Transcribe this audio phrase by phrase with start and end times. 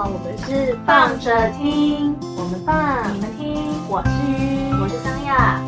[0.00, 5.60] 好，我们是放着听，我们放，你们听，我是鱼，我是桑亚。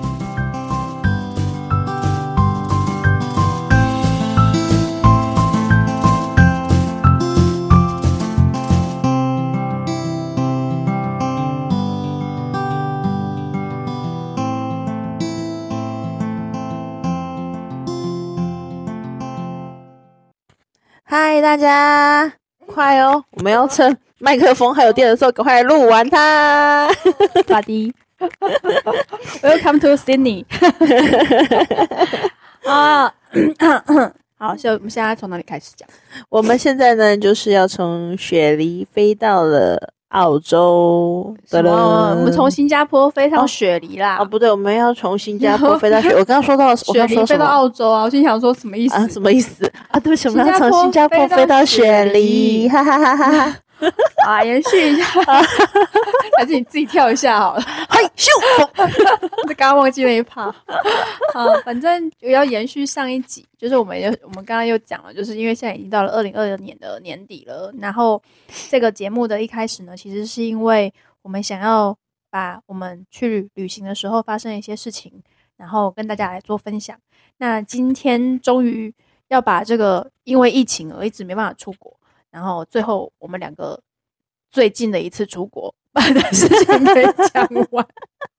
[21.03, 22.33] 嗨，大家，
[22.69, 23.25] 快哦！
[23.33, 26.89] 我们要趁麦克风还有电的时候，赶快录完它。
[27.49, 27.93] 巴迪
[29.43, 30.45] ，Welcome to Sydney。
[32.69, 33.11] 啊，
[34.39, 35.89] 好，所以我们现在从哪里开始讲？
[36.29, 41.35] 我们现在呢，就是要从雪梨飞到了澳洲。
[41.49, 42.15] 什么？
[42.19, 44.19] 我们从新加坡飞到雪梨啦？
[44.21, 46.11] 哦，不对，我们要从新加坡 飞到雪。
[46.11, 48.95] 我刚刚说到雪梨飞到澳洲啊，我心想说什么意思？
[48.97, 49.99] 啊，什么意思啊？
[50.01, 52.69] 对不起，我们要从新加坡飞到雪梨。
[52.69, 53.57] 哈哈哈哈哈。
[54.27, 55.05] 啊，延续一下，
[56.37, 57.63] 还是你自己跳一下好了。
[57.89, 58.29] 嘿，咻！
[59.49, 60.55] 这刚刚忘记了一趴。
[61.33, 67.73] 好，反正要延续上一集，就是我们又我们刚刚又讲了，就是因为现在已经到了二零二零年的年底了。
[67.79, 68.23] 然后
[68.69, 71.97] 这个节目的一开始呢，其实是因为我们想要
[72.31, 75.23] 把我们去旅行的时候发生的一些事情，
[75.57, 76.97] 然后跟大家来做分享。
[77.39, 78.95] 那今天终于
[79.29, 81.97] 要把这个因为疫情而一直没办法出国。
[82.31, 83.81] 然后最后我们两个
[84.51, 87.85] 最近的一次出国把的事情没讲完，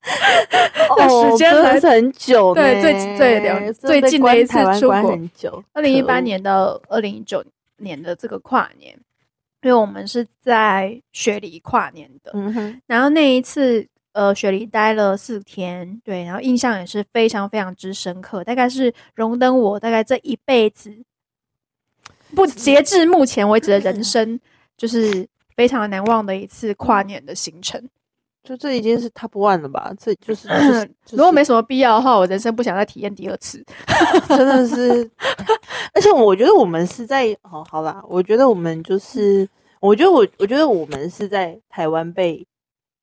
[0.98, 2.54] 哦，时间还是很久。
[2.54, 7.44] 对，最最两最近的一次出国很久，二零一八年到二零一九
[7.76, 8.98] 年的这个跨年，
[9.62, 12.30] 因为我们是在雪梨跨年的。
[12.34, 21.04] 嗯哼，然后那一次呃雪梨待了四天，对，然后印象也是非常非常之深刻，大概是荣登我大概这一辈子。
[22.34, 24.38] 不，截至目前为止的人生，
[24.76, 27.82] 就是非常难忘的一次跨年的行程。
[28.42, 29.92] 就这已经是 top one 了吧？
[29.96, 30.48] 这就是，
[31.12, 33.64] 如果没什么必要的话，我人生不想再体验第二次。
[34.28, 35.08] 真的是，
[35.94, 39.48] 而且我觉得我们是在哦，好啦，我觉得我们就是，
[39.80, 42.44] 我觉得我，我觉得我们是在台湾被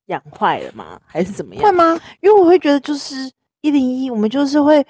[0.08, 1.00] 养坏了吗？
[1.06, 1.64] 还是怎么样？
[1.64, 1.98] 会吗？
[2.20, 3.32] 因为我会觉得就是
[3.62, 4.86] 一零一，我们就是会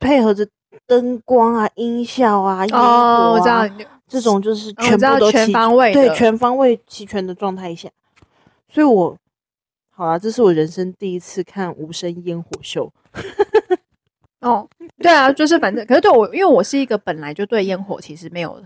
[0.00, 0.44] 配合着。
[0.86, 3.66] 灯光啊，音效啊，哦，我知道，
[4.08, 7.88] 这种就是全部都全方位，对，全方位齐全的状态下，
[8.68, 9.16] 所以我
[9.90, 12.92] 好啊，这是我人生第一次看无声烟火秀。
[14.40, 14.68] 哦，
[14.98, 18.60] 对啊，就是反正，可是对我，因为我是一个本来就对烟火其实没有，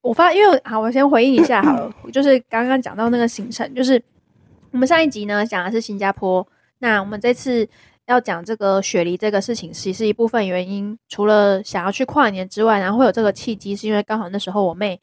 [0.00, 4.02] 我发，因为好，我先回应一下好了， 就是刚刚讲到那个行程，就是
[4.70, 6.46] 我们上一集呢讲的是新加坡，
[6.78, 7.68] 那我们这次。
[8.06, 15.00] 要讲这个雪梨这个事情，其实一部分原因，除了想要去跨年之外，然后会有这个契机，是因为刚好那时候我妹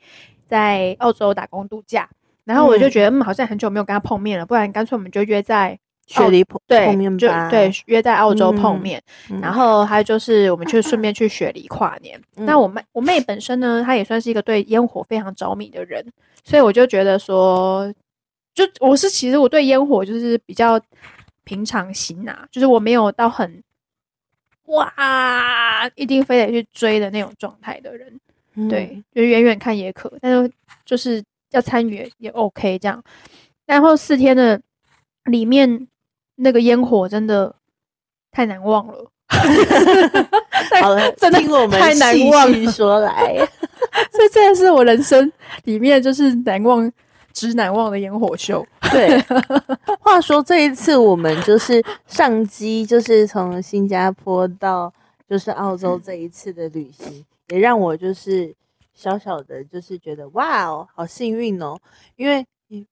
[0.48, 2.09] 在澳洲打工度假，
[2.44, 9.02] 然后我就觉得，嗯，好像很久没有跟她碰面了，不然干脆我们就约在雪梨碰碰面吧，对，约在澳洲碰面。
[9.42, 12.20] 然后还有就是，我们就顺便去雪梨跨年。
[12.36, 16.06] 那我妹我妹本身呢，她也算是一个对烟火非常着迷的人，
[16.44, 17.94] 所以我就觉得说，
[18.54, 20.80] 就我是其实我对烟火就是比较。
[21.50, 23.64] 平常心啊，就是我没有到很
[24.68, 24.94] 哇，
[25.96, 28.20] 一定非得去追的那种状态的人，
[28.70, 30.52] 对，就远远看也可，但是
[30.86, 33.04] 就是要参与也 OK 这样。
[33.66, 34.62] 然后四天的
[35.24, 35.88] 里面
[36.36, 37.56] 那个烟火真的
[38.30, 39.12] 太难忘了，
[40.80, 41.40] 好了， 真的
[41.70, 42.72] 太难忘。
[42.72, 43.36] 说来，
[44.14, 45.32] 这真的是我人生
[45.64, 46.92] 里面就是难忘。
[47.34, 48.66] 之难忘的烟火秀。
[48.91, 49.19] 对，
[50.00, 54.91] 话说这一次我们就是上机，就是从新加坡到
[55.28, 58.56] 就是澳洲这一次的旅行，也让我就是
[58.94, 61.79] 小小的，就是觉得哇哦，好幸运哦。
[62.16, 62.45] 因为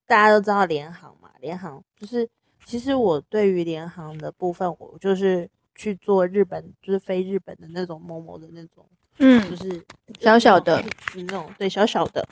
[0.06, 2.28] 大家都知道联航嘛，联航就是
[2.66, 8.86] 其实我对于联航的部分，我就是去做日本，就是飞日本的那种某某的那种，
[9.20, 9.84] 嗯，就是
[10.20, 10.84] 小小的
[11.16, 12.28] 那种，对，小小的。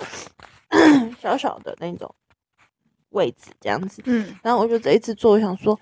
[1.21, 2.13] 小小的那种
[3.09, 4.01] 位置，这样子。
[4.05, 5.79] 嗯，然后我就这一次坐，我想说，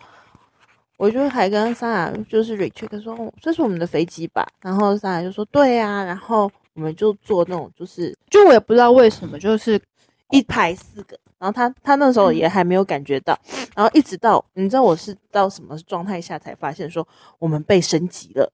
[0.98, 4.48] 我就还跟莎雅就是 Richard 说，这是我们的飞机吧？
[4.62, 6.04] 然后莎雅就说，对啊。
[6.04, 9.82] 然后我们就坐那种，就是就我也不知道为什么，就是
[10.30, 11.18] 一排四个。
[11.40, 13.38] 然后他他那时候也还没有感觉到，
[13.76, 17.06] 然后一直到你知道我是到什么状态下才发现说
[17.40, 18.50] 我们被升级了，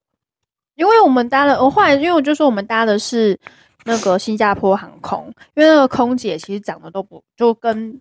[0.74, 3.38] 因为我们搭了，我后来因为我就说我们搭的是。
[3.84, 8.00] 那个新加坡航空，因为那个空姐其实长得都不就跟，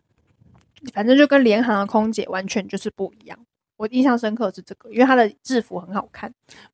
[0.93, 3.37] 反正就跟联航的空姐完全就是不一样。
[3.77, 6.33] 我印象深刻是这个，因为她的制服很好看，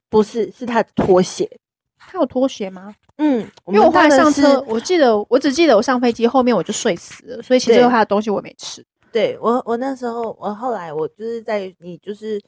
[0.10, 1.50] 不是是她的拖鞋，
[1.98, 2.96] 她有拖鞋吗？
[3.18, 8.84] 嗯，因为我后来上车，我记得我只记得我上飞机后面我就睡死了，所以其实对有他的东西我也没吃。
[9.12, 12.42] 对我，我那时候，我后来我就是在你就是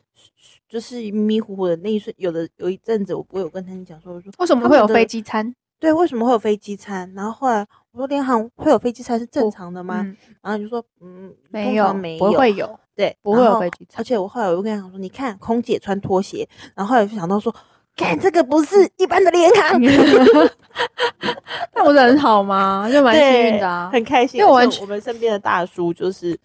[0.68, 5.56] 就是迷迷糊糊的那一瞬，有的有一阵子，我我有跟他们讲说，我说为什么会有飞机餐？
[5.80, 7.12] 对，为什么会有飞机餐？
[7.16, 10.02] 然后后来我说联航会有飞机餐是正常的吗？
[10.04, 14.02] 嗯，然后你就说嗯，没有没有，不会有，对，不会有飞机餐。
[14.02, 17.54] 而且我后来我又跟他讲说，你看空姐穿拖鞋，然后后来就想到说，
[17.96, 19.80] 看这个不是一般的联航，
[21.74, 22.90] 那我人好吗？
[22.92, 23.90] 就蛮幸运的啊。
[23.94, 24.40] 很开心。
[24.40, 26.38] 因为我我们身边的大叔就是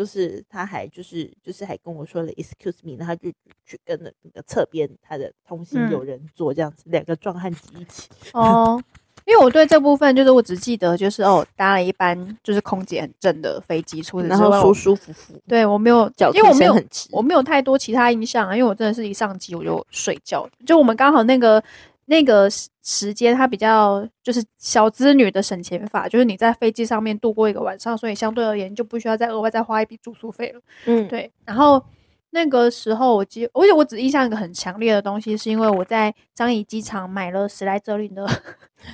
[0.00, 3.30] 就是他还就是就是还跟我说了 excuse me，然后他就
[3.66, 8.08] 去跟了那个侧边他的同行嗯有人坐这样子，两个壮汉挤一起。
[8.32, 8.82] 哦，
[9.26, 16.82] 因为我对这部分就是我只记得就是哦，搭了一班就是空姐很正的飞机，除此之外，然后舒舒服服，对我没有，脚因为我没有很。
[17.12, 21.62] 我没有太多其他印象啊，因为我真的是一上机我就睡觉，就我们刚好那个
[22.10, 30.60] 那个时时间，它比较就是小资女的省钱法，就是你在飞机上面度过一个晚上，所以相对而言就不需要再额外再花一笔住宿费了。
[30.86, 31.80] 嗯，对，然后
[32.32, 38.26] 那个时候我记，而且我只印象一个很强烈的东西，是因为我在樟宜机场买了史莱哲林的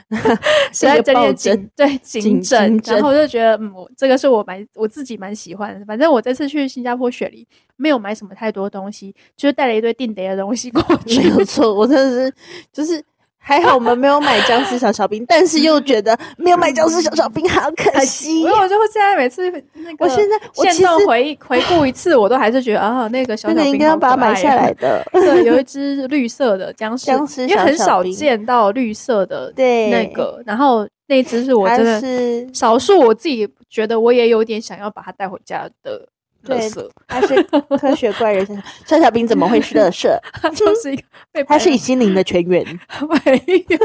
[0.72, 5.84] 史莱哲林颈对颈颈枕颈，枕然后我就觉得，嗯，我这个是我蛮我自己蛮喜欢的。
[5.84, 7.46] 反正我这次去新加坡雪梨
[7.76, 11.28] 没有买什么太多东西，就是带了一堆定得的东西过去没。
[11.28, 12.34] 有错，我真的是
[12.72, 13.04] 就是。
[13.46, 18.44] 还好我们没有买僵尸小小兵，但是又觉得没有买僵尸小小兵好可惜因。
[18.50, 25.06] 为我就会现在每次那个，我现在我现其实回忆回顾一次，我都还是觉得啊，那个小小兵那个应该把它买下哦来的。
[25.12, 36.08] 对，有一只绿色的僵尸，僵尸因为很少见到绿色的对，那个，然后那只是我它真的是少数我自己觉得我也有点想要把它带回家的
[36.46, 37.42] 对垃圾，它是
[37.78, 40.18] 科学怪人小小小兵怎么会是乐色？
[40.40, 41.02] 他就是一个
[41.32, 42.64] 被他是别你心灵的全员，
[43.24, 43.78] 没有，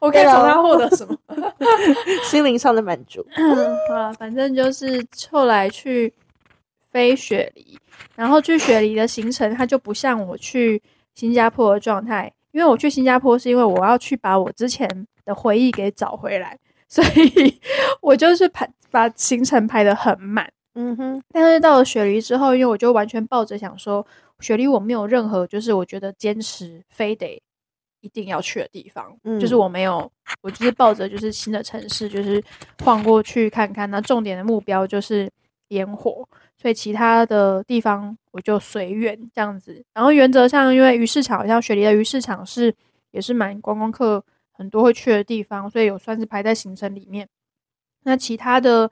[0.00, 1.16] 我可以从他获得什么？
[2.24, 3.26] 心灵上的满足。
[3.88, 6.12] 好了，反正就是后来去
[6.90, 7.78] 飞雪梨，
[8.16, 10.82] 然后去雪梨的行程，它就不像我去
[11.14, 14.88] 新加坡的状态，因为我去新加坡是因为我要去把我之前
[15.24, 16.58] 的回忆给找回来，
[16.88, 17.60] 所以
[18.00, 20.50] 我就是排把行程排得很满。
[20.74, 24.06] 嗯哼，但是到了雪梨之后，因为我就完全抱着想说，
[24.40, 27.40] 雪梨我没有任何就是我觉得坚持非得
[28.00, 30.10] 一定要去的地方，嗯就是嗯我没有，
[30.40, 32.42] 我就是抱着就是新的城市，就是
[32.82, 33.90] 晃过去看看。
[33.90, 35.30] 那重点的目标就是
[35.68, 36.26] 烟火，
[36.56, 39.84] 所以其他的地方我就随缘这样子。
[39.94, 42.74] 然后原则上，因为鱼市场好像雪梨的鱼市场是
[43.10, 47.28] 也是蛮观光客很多会去的地方，所以有算是排在行程里面。
[48.04, 48.90] 那其他的，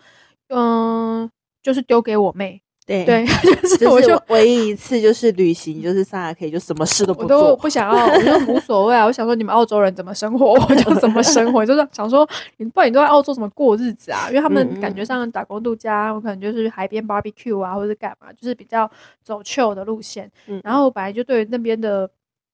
[0.49, 1.29] 嗯、
[1.63, 3.27] 就是丢给我妹，对对，
[3.63, 7.57] 就是我就唯一一次就是旅行，就是萨拉可以就什么事都不做我都。
[7.57, 9.05] 不想要，我就无所谓啊。
[9.05, 11.65] 我想说你们澳洲人怎么生活，我就怎么生活。
[11.67, 14.29] 就是想说，你不然你都在澳洲怎么过日子啊？
[14.29, 18.91] 因为他嗯们感觉上打工度假，我可能就是海边 barbecue 啊，或者是干嘛，就是比较
[19.23, 20.31] 走 chill 的路线。
[20.47, 22.11] 嗯然后我本来就对那边的，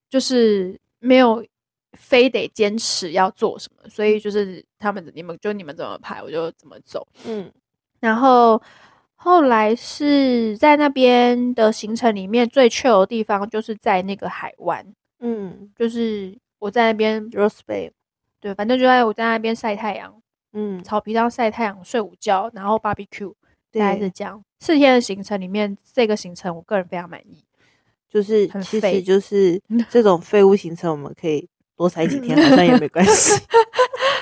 [0.09, 1.43] 就是没有
[1.93, 7.07] 非得坚持要做什么，所以就是他们你们就你们怎么排，我就怎么走。
[7.25, 7.49] 嗯
[7.99, 8.61] 然后
[9.27, 14.85] 后来是在那边的行程里面最 chill 的地方，就是在那个海湾，
[15.19, 17.91] 嗯就是我在那边，，Rose Bay，
[18.39, 20.15] 对，反正就在我在那边晒太阳，
[20.53, 23.33] 嗯，草皮上晒太阳、睡午觉，然后 barbecue，
[23.73, 24.41] 大概是，这样。
[24.61, 27.43] 四天的行程里面，这个行程我个人非常满意。
[28.09, 29.61] 就是其实就是
[29.91, 33.37] 这种废物行程，我们可以多塞几天，好像也没关系。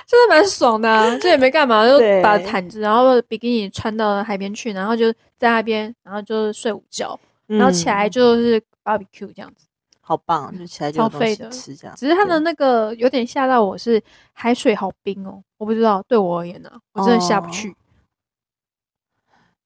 [0.07, 9.67] 就是蛮爽的、啊， 这也没干嘛，就把毯子，然后比基尼穿到海边去，然后就在那边，然后就睡午觉，然后起来嗯就是 barbecue 这样子。
[10.01, 11.95] 好棒，就起来就有东西吃这样。
[11.95, 13.99] 只是它的那个有点吓到我是
[14.33, 17.75] 海水好冰哦，我不知道对我而言呢、我真的下不去，哦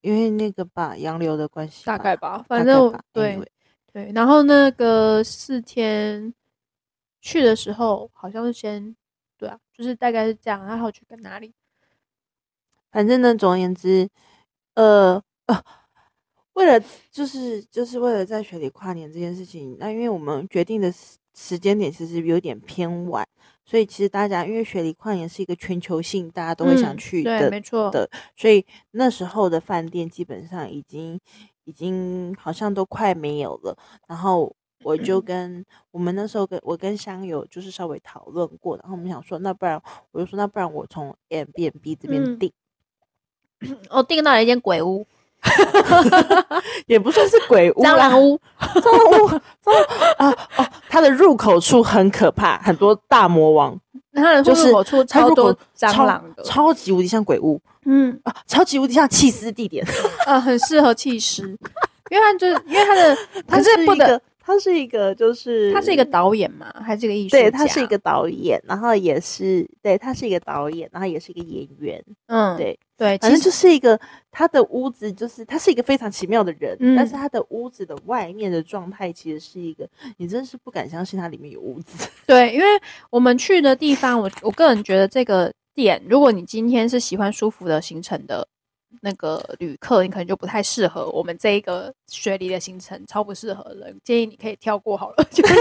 [0.01, 3.46] 因为那个吧，洋流的关系，大概吧，反正对 anyway
[3.91, 4.12] 对。
[4.15, 6.34] 然后那个四天
[7.19, 8.96] 去的时候，好像是先
[9.80, 11.54] 就是大概是这样，然后去跟哪里？
[12.92, 14.10] 反正呢，总而言之，
[14.74, 15.64] 呃呃，
[16.52, 16.78] 为了
[17.10, 23.26] 就是就是为了在雪里跨年这件事情，那因为我们决定的时时间点其实有点偏晚，
[23.64, 31.18] 所以其实大家因为雪里跨年是一个全球性，大家都会想嗯去对，的没错，的，所以那时候的饭店基本上已经
[31.64, 33.78] 已经好像都快没有了。
[34.10, 39.82] 然后我就跟我们那时候跟我跟香友就是稍微讨论过，然后我们想说，那不然
[40.12, 42.40] 我就说，那不然我从 M B N B 这边嗯。
[42.40, 42.52] 订。
[43.90, 45.06] 我 订到了一间鬼屋，
[46.88, 49.30] 也不算是鬼屋，蟑螂屋，蟑螂屋，
[49.62, 49.84] 蟑螂
[50.18, 53.78] 啊哦，它的入口处很可怕，很多大魔王，
[54.14, 57.60] 它的就是入口处超多蟑螂的，超级无敌像鬼屋。
[57.84, 59.86] 嗯啊，超级无敌像弃尸地点。
[60.26, 61.44] 呃，很适合弃尸，
[62.10, 67.44] 因为它就是因为它的， 它可是不得，一个，它是一个，就是他是一个导演嘛，还是一个艺术家？
[67.44, 74.00] 对，他是一个导演，然后也是对，他是一个导演，然后也是一个演员，嗯，对，对，反正其实就是一个
[74.32, 79.88] 他的屋子，就是他是一个非常奇妙的人，嗯但是他的屋子的外面的状态其实是一个，
[80.18, 82.10] 你真是不敢相信它里面有屋子。
[82.25, 82.65] 对，因为
[83.12, 88.48] 我们去的地方，我我个人觉得这个店，如果你今天是喜欢舒服的行程的
[89.01, 95.27] 那个旅客，你可能就不太适合我们这一个雪梨的行程，超不适合的，建议你可以跳过好了。
[95.31, 95.53] 就是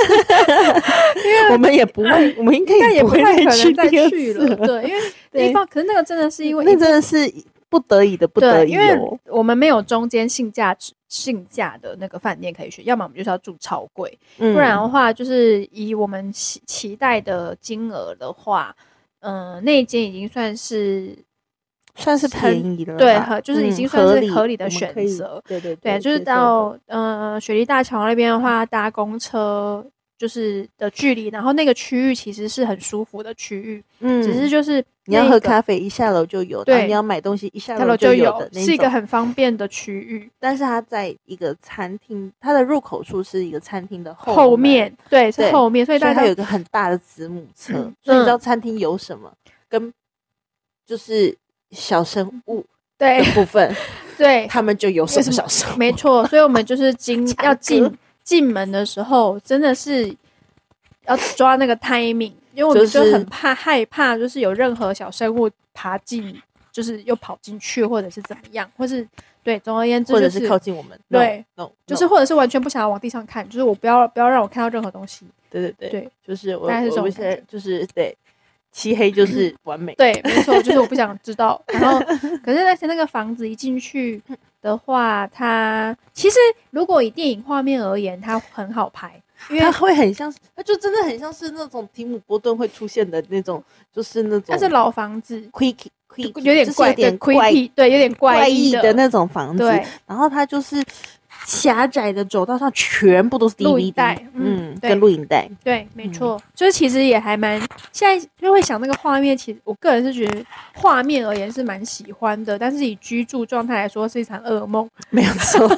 [1.53, 7.33] 我们也不会，我们应该也不会太可去能再去次了，对，因为 对地方，可是那个真的是因为那真的是
[7.69, 9.19] 不得已的不得对，已因为哦。
[9.27, 18.75] 我们没有中间性价值性价的那个饭店可以选，要么我们就是要住超贵，不不然的话，就是以我们期期待的金额的话，
[19.21, 21.17] 嗯、那一间已经算是
[21.99, 29.85] 算是很便宜了，对和就是已嗯经算是合理的选择对对对，就是到呃雪梨大桥那边的话，搭公车
[30.17, 40.31] 就是的距离，然后那个区域其实是很舒服的区域，嗯，只是就是你要喝咖啡，一下楼就有；对你要买东西，一下下楼就有的，那是一个很方便的区域。
[40.39, 49.33] 但是它在一个餐厅，它的入口处是一个餐厅的后后面对是后面，所以它有一个很大的子母车，嗯所以你知道嗯餐厅有什么，
[49.69, 49.93] 跟
[50.85, 51.37] 就是
[51.71, 52.65] 小生物
[52.97, 53.75] 对的部分，
[54.17, 60.15] 对他们就有什么小生物，没错，所以我们就是 进要进进门的时候，真的是
[61.07, 66.41] 要抓那个 timing，因为我们就就是很怕害怕，就是有任何小生物爬进，
[66.73, 69.07] 就是又跑进去，或者是怎么样，或是
[69.45, 75.27] 对，总而言之、就是，或者是靠近我们，对 no, no, 就是或者是完全不想要往地上看，就是我不要不要让我看到任何东西。
[75.51, 76.69] 对对对对，就是我我
[77.03, 78.15] 们现在就是对
[78.73, 81.61] 漆黑就 是完美，对，没错，就是我不想知道。
[81.69, 81.99] 然后，
[82.45, 84.23] 可是那些那个房子一进去
[84.61, 86.37] 的话，它其实
[86.71, 89.21] 如果以电影画面而言，它很好拍，
[89.51, 99.85] 因为它会很像，它就真的很像是那种提姆波顿会出现的那种，就是那种它是老房子 creaky，有点怪，点对怪 creepy，对，有点怪异异的那种房子，对。
[100.07, 100.83] 然后它就是
[101.45, 104.91] 狭窄的走道上全部都是录影 DVD，带嗯嗯，对。
[104.91, 107.59] 跟录影带，对，没错，就是其实也还蛮，
[107.93, 114.89] 现在就会想那个画面，其实我个人是觉得画面而言是蛮喜欢的，但是以居住状态来说是一场噩梦。
[115.11, 115.69] 没有错，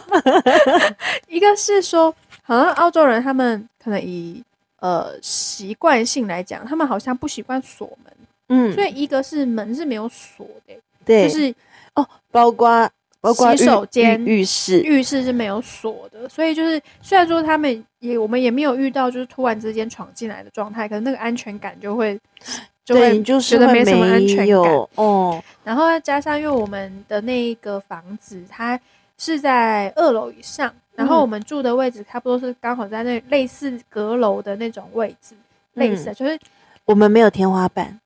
[1.29, 4.43] 一个是说，好像澳洲人他们可能以
[4.81, 8.13] 呃习惯性来讲，他们好像不习惯锁门，
[8.49, 10.75] 嗯，所以一个是门是没有锁的、
[11.05, 11.55] 对，就是
[11.95, 12.89] 哦，包括
[13.21, 22.19] 包括洗手间浴浴室，浴室是没有锁的，所以就是虽然说他们也我们也没有遇到就是突然之间闯进来的状态，可是那个安全感就会
[22.85, 24.73] 就，会就是觉得没什么安全感。
[24.95, 28.81] 哦，然后再加上因为我们的那一个房子它
[29.19, 31.21] 是在二楼以上，然后嗯。
[31.21, 35.35] 我们住的位置差不多是刚好在那类似阁楼的那种位置，
[35.75, 36.39] 类似的就是
[36.87, 38.01] 我们没有天花板，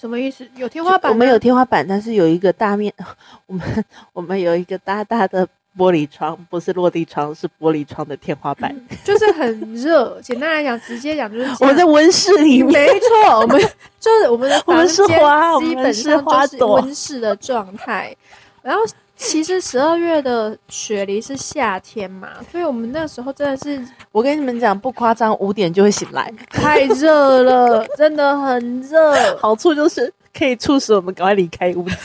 [0.00, 0.46] 什么意思？
[0.56, 2.92] 有天花板，我们有天花板，但是有一个大面，
[3.46, 8.74] 我们我们有一个大大的玻璃窗，不是落地窗，是玻璃窗的天花板。
[9.04, 10.20] 就是很热。
[10.22, 13.60] 简单来讲，直接讲就是我们在温室里面，没错，我们
[13.98, 18.16] 就是我们的我们房间是花基本是上就是花朵温室的状态。
[18.62, 18.82] 然后
[19.18, 26.32] 其实十二月的雪梨是夏天嘛，所以我们那时候真的是我跟你们讲，不夸张，五点就会醒来。
[26.48, 31.96] 太热了，真的很热， 好处就是可以促使我们赶快离开屋子，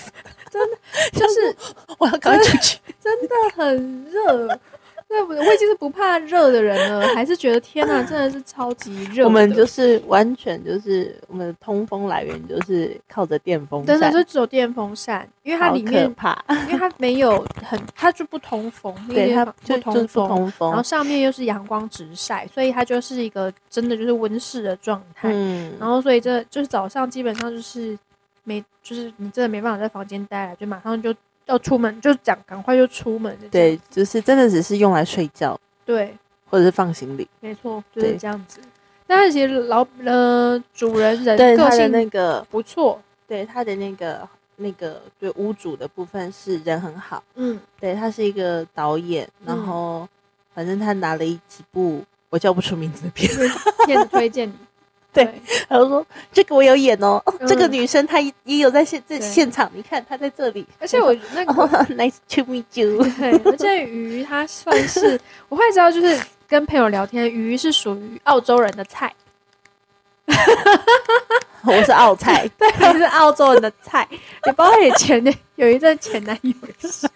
[0.52, 0.78] 真的
[1.14, 1.56] 就是
[2.00, 2.80] 我要赶快出去。
[3.00, 4.60] 真的很热。
[5.14, 9.24] 对，我我已经是不怕热的人了，还是觉得天哪，真的是超级热。
[9.26, 16.34] 我们就是完全就是我们的通风来源就是靠着电风扇真的扇，就只有电风扇，因为它里面怕。
[16.68, 20.82] 因为它没有很，它就不通风，那对，它就就是不风，通风然后。
[20.82, 25.30] 上面又是阳光直晒，所以它就是一个真的就是温室的状态。
[25.32, 27.98] 嗯，然后所以这就是早上基本上就是
[28.44, 31.14] 没，就是你真的没办法在房间待了，就马上就
[31.46, 36.16] 要出门，就讲赶快就出门的对，就是真的只是用来睡觉对，
[36.50, 37.28] 或者是放行李。
[37.40, 38.60] 没错，就是对这样子。
[39.06, 47.22] 但是其实老呃主人人对他的个性那个，不错，对他的那个那个对屋主的部分是人很好。
[47.36, 50.10] 嗯，对他是一个导演，然嗯后
[50.54, 53.30] 反正他拿了一几部我叫不出名字的片，
[53.86, 54.54] 片子推荐你，
[55.14, 55.24] 对
[55.70, 69.14] 然后说这个我有演哦，哦这个嗯女生她也也有在现在现场，你看她在这里，而且我 那个哦 nice to meet you，对，而且鱼它算是我会知道，就是跟朋友聊天，鱼是属于澳洲人的菜，
[71.66, 74.08] 我是澳菜，对，是澳洲人的菜。
[74.46, 75.24] 你包括你前
[75.56, 77.08] 有一阵前男友也是，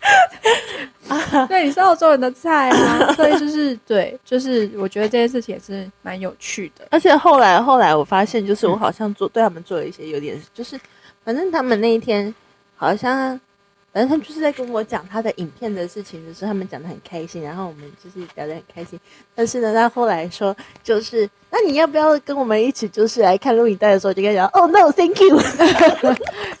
[0.00, 6.86] 对， 对，你是澳洲人的菜啊，所以就是对，就是我觉得这件事情也是蛮有趣的。
[6.90, 10.78] 而且后来后来我发现，就是我好像做对他们做了一些有点，就是
[11.24, 12.34] 反正他们那一天
[12.76, 13.38] 好像，
[13.92, 18.98] 反正他就是在跟我讲他的影片的事情的时候，他们讲的很开心，然后我们就是聊得很开心。
[19.34, 25.36] 但是呢，他后来说，就是那你要不要跟我们一起，就是来看录影带的时候，就跟他讲， 哦、no，thank you，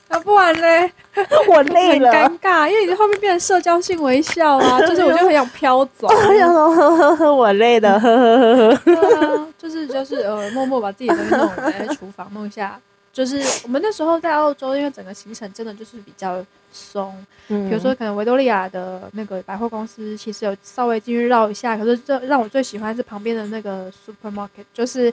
[0.08, 0.92] 那不然嘞，
[1.48, 2.20] 我累了很。
[2.20, 6.08] 尴尬，因为你后面变成社交性微笑啊，就是我就很想飘走。
[6.08, 8.82] 我想说，呵呵呵，我累了，呵呵呵呵。
[8.84, 12.76] 对啊，就是就是呃，默默把自己的东西弄完，在厨房弄一下。
[13.12, 17.14] 就是我们那时候在澳洲，因为整个行程真的就是比较松，
[17.48, 25.12] 比比如说可能维多利亚的那个百货公司，其实有稍微进去绕一下，可是这让我最喜欢是旁边的那个 supermarket，就是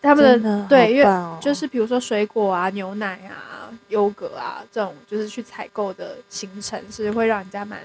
[0.00, 1.04] 他们的对，因为
[1.40, 7.80] 就是比如说水果啊、牛奶啊、优格啊这种，就是去采购的行程是会让人家蛮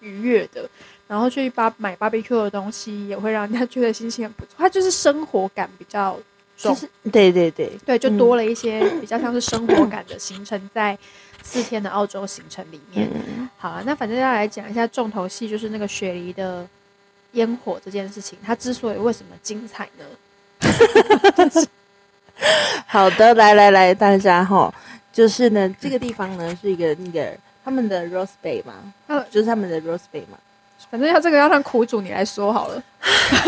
[0.00, 0.68] 愉悦的。
[1.06, 4.54] 然后去巴买 barbecue 的东西，也会让人家觉得心情很不错。
[4.56, 6.16] 它就是生活感比较
[6.60, 10.96] 重，就是对对对，对，就嗯多了一些比较像是生活感的行程在
[11.42, 13.08] 四天的澳洲行程里面。
[13.14, 16.66] 嗯，好啊，那反正要来讲一下重头戏，就是那个雪梨的
[17.32, 18.38] 烟火这件事情。
[18.44, 20.04] 它之所以为什么精彩呢？
[22.86, 24.72] 好的，来来来，大家哈，
[25.12, 28.74] 就是呢，这个地方呢是一个那个他们的 Rose Bay 嘛，
[29.06, 30.38] 呃就是他们的 Rose Bay 嘛，
[30.90, 32.82] 反正要这个要让苦主你来说好了。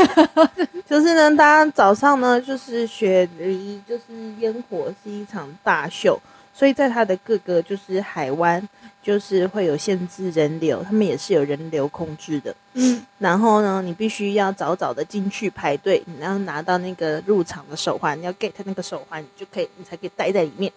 [0.89, 4.03] 就是呢，大家早上呢，就是雪梨，就是
[4.39, 6.19] 烟火是一场大秀，
[6.55, 8.67] 所以在它的各个就是海湾，
[9.03, 12.55] 就是会有限制人流，他们也是有人流控制的。
[12.75, 20.73] 嗯，然后呢，你必须要早早的进去排队，然后拿到那个入场的手环，你要 get 那个手环，你就可以，你才可以待在里面。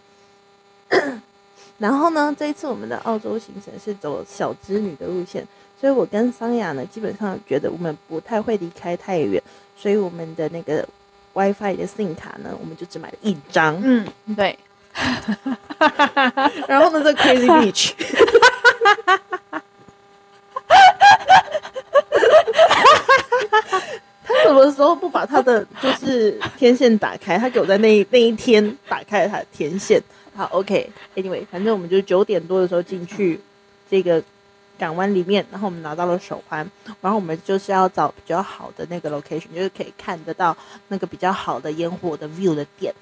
[1.78, 5.46] 然后呢，这一次我们的澳洲行程是走小织女的路线，
[5.80, 9.42] 所以我跟桑雅呢，基本上觉得我们不太会离开太远，
[9.76, 10.86] 所以我们的那个
[11.34, 13.78] WiFi 的 SIM 卡呢，我们就只买了一张。
[13.84, 14.58] 嗯，对，
[16.66, 17.92] 然后呢，这 Crazy Beach，
[24.24, 27.36] 他什么时候不把他的就是天线打开？
[27.38, 30.02] 他给我在那一 那一天打开了他的天线。
[30.34, 33.40] 好，OK，Anyway，、反正我们就九点多的时候进去
[33.90, 34.22] 这个
[34.78, 36.68] 港湾里面，然后我们拿到了手环，
[37.00, 40.56] 然后我们就是要找比较好的那个 location，就是可以看得到
[40.88, 42.94] 那个比较好的烟火的 view 的点。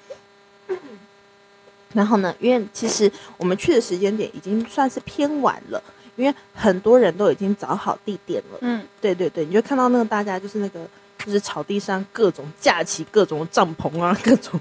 [1.93, 5.81] 然后呢，因为其实我们去的时间点已经算是偏晚了，
[6.17, 8.57] 因为很多人都已经找好地点了。
[8.61, 10.85] 嗯，对对对，你就看到那个大家就是那个
[11.25, 14.59] 就是草地上各种架起各种帐篷啊， 各种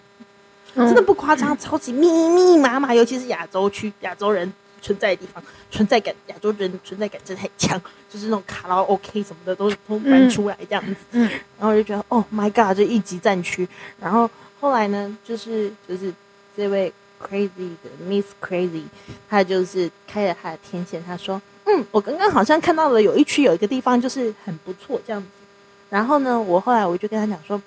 [0.74, 4.52] 嗯真的不夸张，超级密密麻麻，尤其是亚洲区，亚洲人
[4.84, 10.96] 存在的地方，存在感，亚洲人存在感真的很强，就是那种卡拉 OK 什么的都都搬出来这样子。
[11.12, 11.22] 嗯
[11.58, 13.66] 然后我就觉得，Oh my God，这一级战区。
[13.98, 16.12] 然后后来呢，就是就是
[16.54, 18.82] 这位 Crazy 的 Miss Crazy，
[19.30, 25.28] 他就是开了他的天线，他说，嗯，我刚刚好像看到了有一区有一个地方就是很不错这样子。
[25.88, 27.60] 然后呢，我后来我就跟他讲说，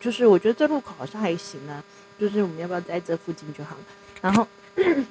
[0.00, 1.84] 就是我觉得这路口好像还行啊，
[2.18, 3.82] 就是我们要不要在这附近就好了。
[4.22, 4.46] 然后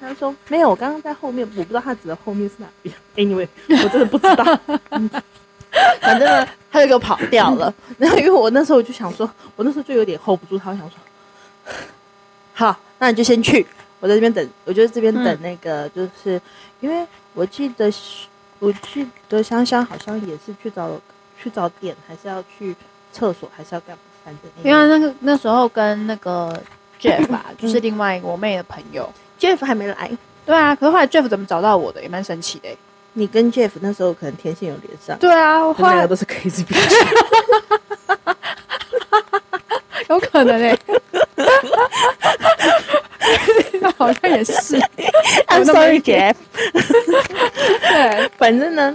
[0.00, 2.94] 她说没有，我刚刚在后面，我不知道他指的后面是哪边。
[3.16, 4.60] Anyway，我真的不知道。
[4.90, 5.10] 嗯
[6.00, 7.72] 反正呢，他就给我跑掉了。
[7.98, 10.96] 然后因为我那时候我就想说，我那时候就有点 hold 不住他，我想说，
[12.54, 13.64] 好，那你就先去，
[14.00, 16.40] 我在这边等，我就在这边等那个，就是、
[16.80, 18.26] 因为我记得是，
[18.58, 20.90] 我记得香香好像也是去找
[21.40, 22.74] 去找点，还是要去
[23.12, 24.02] 厕所，还是要干嘛？
[24.24, 26.60] 反正因为那个那时候跟那个
[26.98, 29.08] Jeff 啊， 就是另外一个我妹的朋友。
[29.38, 30.10] Jeff 还没来，
[30.46, 32.76] 对啊，可是后来 Jeff 怎么找到我的，也蛮神奇的欸。
[33.14, 36.78] 你跟 Jeff 那时候可能天线有连上，对啊，我后来他们两个都是 crazy bitch。
[40.08, 40.78] 有可能诶、
[43.80, 44.78] 那好像也是。
[45.48, 46.36] I'm 有那么 sorry, 一点 Jeff。
[47.90, 48.94] 对反正呢，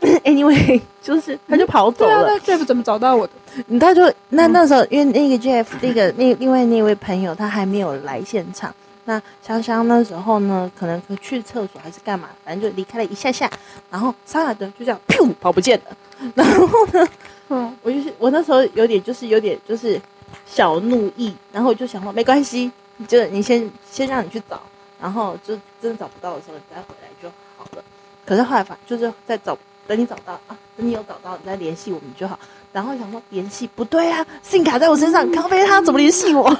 [0.24, 2.28] anyway，就是他就跑走对啊，了。
[2.28, 3.32] 那 Jeff 怎么找到我的？
[3.78, 8.74] 他就那嗯那时候，因为那个 Jeff 那个那另外那位朋友他还没有来现场，
[9.06, 13.50] 那香香那时候呢，可能去厕所还是干嘛，反正就离开了一下下，
[13.90, 15.96] 然后沙尔德就这样噗跑不见了，
[16.34, 17.06] 然后呢，
[17.48, 20.00] 嗯，我就是我那时候有点就是有点就是
[20.46, 22.70] 小怒意，然后我就想说没关系，
[23.06, 24.60] 就你先先让你去找，
[25.00, 27.84] 然后就真的找不到的时候你再回来就好了。
[28.24, 32.38] 可是后来反就是在找，等你找到啊，等你有找到，你再联系我们就好。
[32.72, 36.50] 然后想说联系不对啊，信卡在我身上，咖啡他怎么联系我？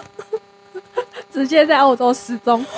[1.34, 2.62] 直接在澳洲失踪。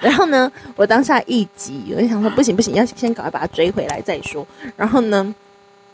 [0.00, 4.46] 然后呢，我当下一急，我就想说不行不行，要先赶快把他追回来再说。
[4.76, 5.34] 然后呢，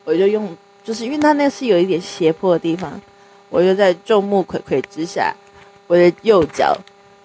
[0.05, 3.01] 我就用，就是因为他那是有一点斜坡的地方，
[3.49, 5.35] 我就在众目睽睽之下，
[5.87, 6.77] 我的右脚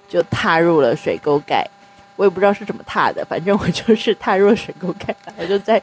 [0.07, 1.69] 就踏入了水沟盖。
[2.15, 5.81] 我也不知道是怎么踏的，反正我就是踏入了水沟盖，我就在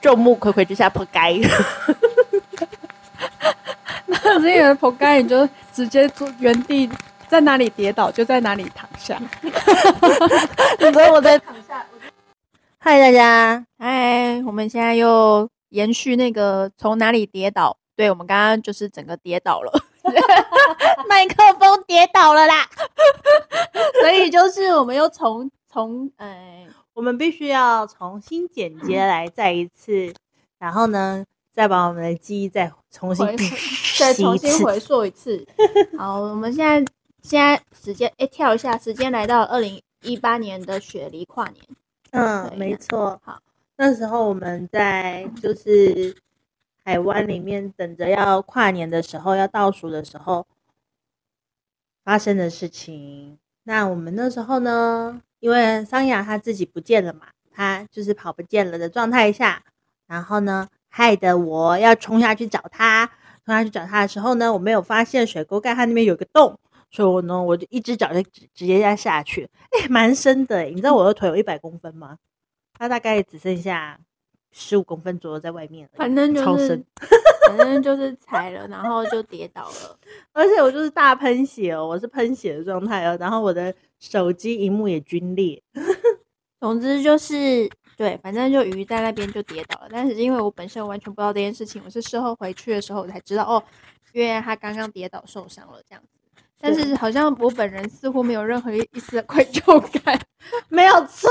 [0.00, 1.10] 众目睽睽之下扑街。
[4.24, 6.90] 那这个扑街，你就直接坐原地。
[7.26, 9.20] 在哪里跌倒就在哪里躺下。
[10.78, 11.84] 你说我在躺下。
[12.78, 17.76] 嗨，大家，嗨，我们现在又延续那个从哪里跌倒？
[17.96, 19.72] 对，我们刚刚就是整个跌倒了，
[21.08, 22.68] 麦克风跌倒了啦。
[24.00, 30.14] 所以就是我们又从从呃，我们必须要重新剪接来再一次，
[30.58, 33.26] 然后呢，再把我们的记忆再重新
[33.98, 35.46] 再重新回溯一次。
[35.98, 36.92] 好，我们现在。
[37.24, 41.64] 现在时间哎，跳一下，时间来到二零一八年的雪梨跨年。
[42.10, 43.18] 嗯，没错。
[43.24, 43.40] 好，
[43.78, 46.14] 那时候我们在就是
[46.84, 50.46] 海湾里面等着要跨年的时候，要倒数的时候
[52.04, 53.38] 发生的事情。
[53.62, 59.62] 那我们那时候呢，因为桑雅她自己不见了嘛，她就是跑不见了的状态下，
[60.06, 63.10] 然后呢，害得我要冲下去找她。
[63.44, 66.58] 冲下去找他的时候呢，我没有发现水沟盖它那边有个洞。
[66.90, 72.18] 所以我呢，我就一只脚就直直接压下去，哎，蛮深的你知道我的腿有一百公分吗？
[72.78, 73.98] 它大概只剩下
[74.52, 76.84] 十五公分左右在外面，反正超深，
[77.48, 79.98] 反正就是踩了，然后就跌倒了。
[80.32, 85.60] 而且我就是大喷血哦，我是喷血的状态哦，然后我的手机荧幕也皲裂。
[86.60, 89.88] 总之就是对，反正就鱼在那边就跌倒了。
[89.90, 93.62] 但是因为我本身完全不知道这件事情，我是事后回去的时候我才知道哦，
[94.12, 96.08] 因为他刚刚跌倒受伤了这样子。
[96.64, 100.18] 但是好像我本人似乎没有任何一丝的愧疚感，
[100.70, 101.30] 没有错。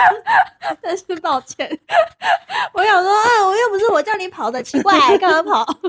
[0.82, 1.66] 但是抱歉，
[2.74, 5.74] 我想说啊，我又不是我叫你跑的，奇怪，干嘛跑？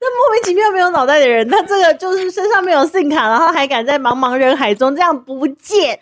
[0.00, 5.98] 那莫名其妙没有脑袋的人，他这个就是身上没有信卡，然后还敢在茫茫人海中这样不见，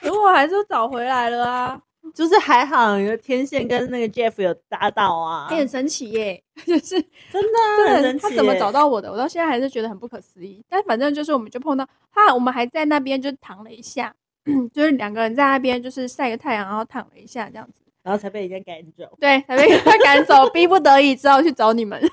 [0.00, 1.80] 如果还是找回来了啊。
[2.14, 8.22] 就是还好，有天线跟那个 Jeff 有搭到啊，很神奇耶， 就是真的很神奇。
[8.22, 9.10] 他怎么找到我的？
[9.10, 10.64] 我到现在还是觉得很不可思议。
[10.68, 14.14] 但反正就是，我们就碰到他，我们还在那边就躺了一下，
[14.72, 19.04] 就是两个人在那边就是晒个太阳，然后躺了一下这样子，然后才被人家赶走。
[19.20, 22.00] 对，才被人家赶走，逼不得已只好去找你们。
[22.00, 22.08] 是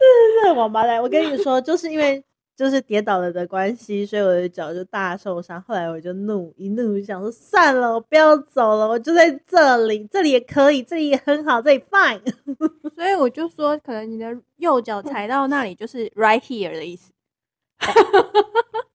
[0.00, 1.02] 是是王八蛋！
[1.02, 2.22] 我跟你说，就是因为。
[2.60, 5.58] 就是跌倒了的关系，所以我的脚就大受伤。
[5.62, 12.20] 后来我就怒一怒，想说算了，我不要走了，我就在这里，这里也可以，这里也很好，这里 fine。
[12.94, 17.10] 所以我就说，可能你的右脚踩到那里就是 right here 的意思。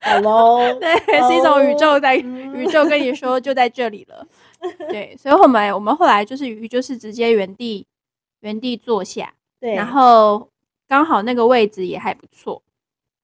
[0.02, 0.96] Hello， 对，
[1.28, 4.28] 是一种宇宙在宇宙跟你说就在这里了。
[4.90, 7.88] 对，所以后来我们后来就是鱼就是直接原地
[8.42, 10.50] 原地坐下，对，然后
[10.88, 12.62] 刚好那个位置也还不错。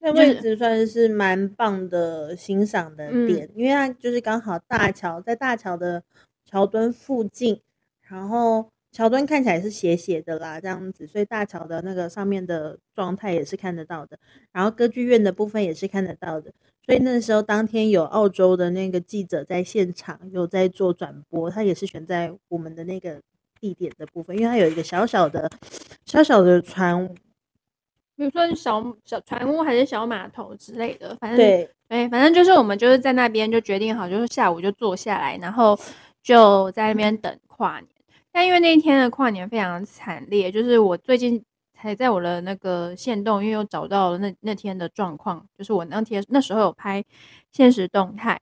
[0.03, 6.01] 那位置算是蛮棒的欣赏的点，因为它就是刚好大桥在大桥的
[6.43, 7.61] 桥墩附近，
[8.09, 14.17] 然后桥墩看起来是斜斜的啦，这样子，所以大桥的那个上面的状态也是看得到的，
[14.51, 16.51] 然后歌剧院的部分也是看得到的，
[16.83, 23.21] 所以那时候当天有澳洲的那个记者在现场有在做转播，他也是选在我们的那个
[23.59, 25.47] 地点的部分，因为它有一个小小的
[26.05, 27.07] 小小的船。
[28.21, 35.75] 比如说小小船屋还是小码头之类的，反正对，哎，反正就是我们就是在那边就决定好，就是下午就坐下来，然后
[36.21, 37.87] 就在那边等跨年。
[38.31, 47.03] 但因为那一天的跨年非常惨烈，就是我最近才在我的那个线动，因为又找到了那那天的状况，就是我那天那时候有拍
[47.51, 48.39] 现实动态，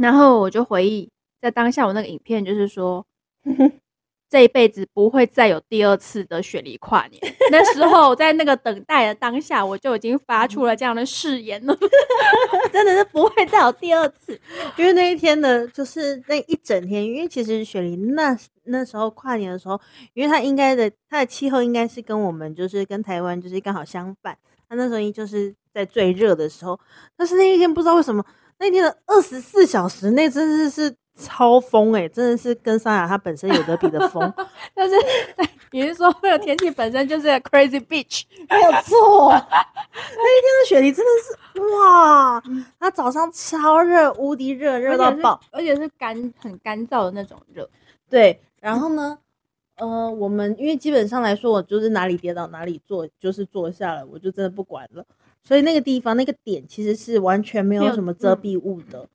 [0.00, 1.10] 然后我就回忆
[1.42, 3.04] 在当下我那个影片，就是说。
[4.28, 7.20] 这一辈子不会再有第二次的雪梨跨年。
[7.50, 11.76] 那时候在那个等待的当下，我就已经发出了这样的誓言了，
[12.72, 14.38] 真的是不会再有第二次。
[14.76, 19.80] 因为那一天呢，就是那一整天，因为其实雪梨那那时候跨年的时候，
[20.14, 24.36] 因为它应该的它的气候应该是跟我们就是跟台湾就是刚好相反，
[24.68, 26.78] 它那时候就是在最热的时候，
[27.16, 28.24] 但是那一天不知道为什么
[28.58, 30.96] 那天的二十四小时内真的是。
[31.16, 34.32] 超疯哎、真的是跟桑雅她本身有得比的疯，
[34.74, 34.94] 但是
[35.72, 38.24] 你是说那个天气本身就是 crazy beach？
[38.48, 39.32] 没有错。
[39.32, 42.42] 那一天的雪梨真的是哇，
[42.78, 45.40] 它早上超热，无敌热，热到爆。
[45.50, 47.68] 而且是干很干燥的那种热。
[48.08, 49.18] 对，然后呢，
[49.78, 55.04] 呃，我们因为基本上来说，我就是哪里跌倒哪里坐，就是坐下了，我就真的不管了。
[55.42, 59.08] 所以那个地方那个点其实是完全没没有有什么遮嗯蔽物的。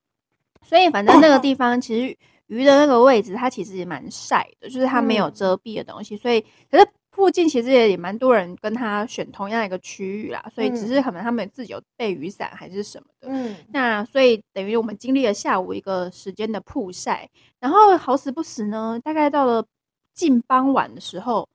[0.66, 6.16] 所以反正那个地方其实鱼的那个位置，它其实也蛮晒的，就是它没有嗯遮蔽的东西。
[6.18, 13.28] 所以可是附近其实也也蛮多人跟他选同样一个区域啦，所以只是可能他们自己有备雨伞还是什么的。
[13.30, 19.66] 嗯，那所以等于我们经历了下午一个时间的曝晒，然后好死不死呢，大概到了
[20.14, 21.48] 近傍晚的时候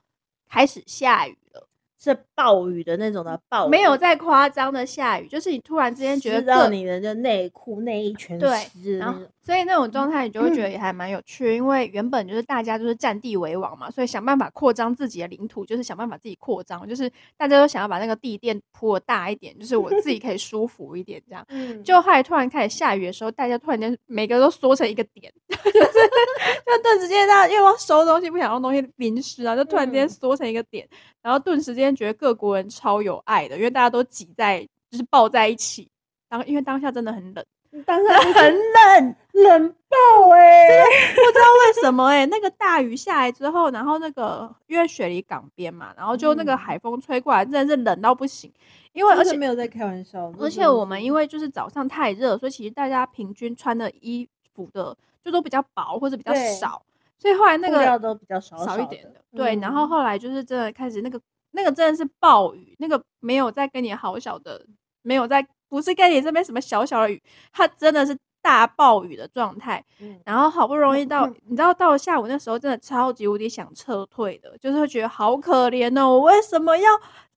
[0.48, 1.65] 开始下雨了，
[1.98, 21.46] 是暴雨的那种的暴雨，没有再夸张的下雨，就是你突然之间觉得湿到各你的那内裤内衣全对湿然后所以那种状态你就会觉得也还蛮有趣，因为原本就是大家就是占地为王嘛，所以想办法扩张自己的领土，就是想办法自己扩张，就是大家都想要把那个地垫铺的大一点，就是我自己可以舒服一点这样。
[21.50, 30.88] 嗯，就后来突然开始下雨的时候，大家突然间每个都缩成一个点， 就是就顿时间大家因为要收东西，不想让东西淋湿啊，就突然间嗯缩成一个点，
[31.22, 35.88] 然后顿时间觉得各国人超有爱的，因为大家都挤在就是抱在一起，
[36.28, 37.44] 当因为当下真的很冷。
[37.84, 40.82] 当下就是很冷，冷爆哎、
[41.14, 46.58] 不知道为什么哎、 那个大雨下来之后，然后那个因为雪梨港边嘛，然后就那个嗯。
[46.58, 48.52] 海风吹过来，真的是冷到不行。
[48.92, 56.82] 因为而且没有在开玩笑，而且我们因为就是早上太热，所以其实大家平均穿的衣服的就都比较薄或者比较少，
[57.18, 59.54] 所以后来那个料个都比较少少一点的，对。
[59.54, 59.60] 嗯。
[59.60, 64.64] 然后后来就是真的开始那个那个真的是暴雨，那个没有在跟你好小的，
[65.02, 69.84] 没有在不是跟你这边什么小小的雨，它真的是大暴雨的状态。
[70.00, 76.90] 嗯然后好不容易到，嗯你知道到了下午那时候，真的超级无敌想撤退的，就是会觉得好可怜哦，我为什么要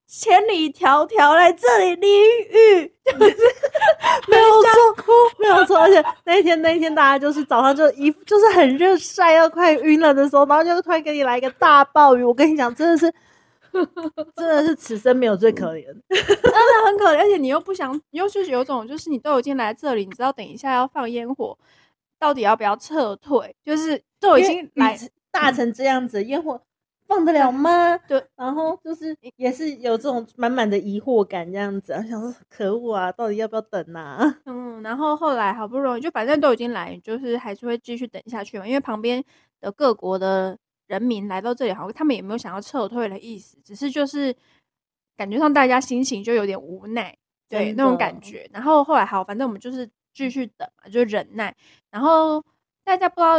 [0.08, 2.10] 千里迢迢来这里淋
[2.52, 2.94] 雨？
[4.28, 5.04] 没有错，
[5.40, 5.78] 没有错。
[5.78, 13.12] 而且那一天那一天大家就是早上就一副就是很热晒要快晕了的时候，然后就突然给你来一个大暴雨，我跟你讲，真的是。
[14.36, 21.58] 真的是此生没有最可怜， 真的很可怜，而且你又不想，你又就是有种就是你都已经来这里，你知道等一下要放烟火，
[22.18, 23.56] 到底要不要撤退？
[23.64, 26.60] 就是都已经来，嗯大成这样子，烟火
[27.06, 27.96] 放得了吗？
[28.08, 34.40] 对，然后就是也是有这种满满的疑惑感，这样子，啊，想说可恶啊，到底要不要等啊？
[34.46, 39.24] 嗯，然后后来好不容易就反正都已经来，就是还是会继续等下去嘛，因为旁边
[39.62, 40.58] 的各国的
[40.90, 44.36] 人民来到这里，好像他们也没有想要撤退的意思，只是就是
[45.16, 47.16] 感觉上大家心情就有点无奈，
[47.48, 48.50] 对那种感觉。
[48.52, 51.56] 然后后来好，反正我们就是继续等嘛，就忍耐。
[51.92, 52.44] 然后
[52.84, 53.36] 大家不知道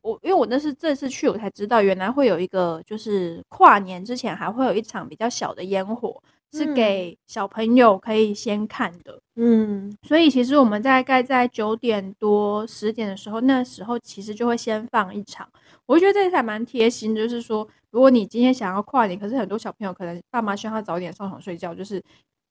[0.00, 9.20] 我，因为我那是这次去我才知道，原来会有一个就是跨年之前还会有一场比较小的烟火，是嗯给小朋友可以先看的。
[9.36, 15.48] 嗯，所以其实我们大概在九点多十点的时候，那时候其实就会先放一场。
[15.86, 22.02] 我觉得这还蛮贴心的，就是说，如果你今天想要跨年，可是很多小朋友可能爸妈希望他早点上床睡觉，就是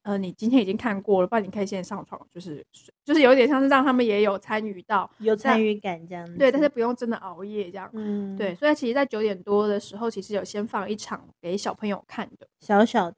[0.03, 2.63] 呃，你今天已经看过了，不然你可以先上床，就是
[3.05, 6.37] 就是有点像是让他们也有参与到，有参与感这样子。
[6.37, 7.89] 对，但是不用真的熬夜这样。
[7.93, 12.45] 嗯，对，，所以其实，在九点多的时候，其实有先放一场给小朋友看的。
[12.59, 13.17] 小小的，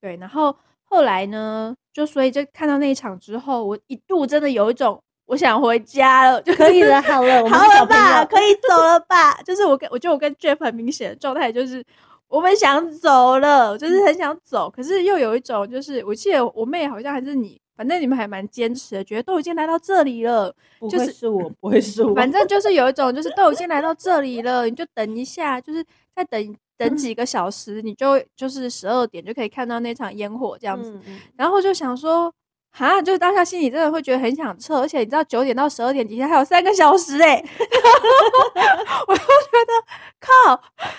[0.00, 9.40] 对，然后后来呢，就所以就看到那一场之后，我一度真的有一种我想回家了，就可以了，好了，我们好了吧，可以走了吧？
[9.42, 11.84] 就是我跟我觉得我跟 Jeff 很明显的状态就是。
[12.30, 25.84] 我们想走了，就是很想走，可是又有一种，就是我记得我妹好像还是你，反正你们还蛮坚持的，觉得都已经来到这里了，不就是会是我，不会是我，反正就是有一种，就是都已经来到这里了，你就等一下，就是
[26.14, 30.98] 再等等几个小时，你就就是十二点就可以看到那场烟火这样子。
[31.36, 32.32] 然后就想说，
[32.72, 37.36] 哈，就是当下心里真的会觉得很想撤，而且你知道九点到十二点底下还有三个小时哎、
[39.06, 39.72] 我就觉得
[40.18, 40.56] 靠，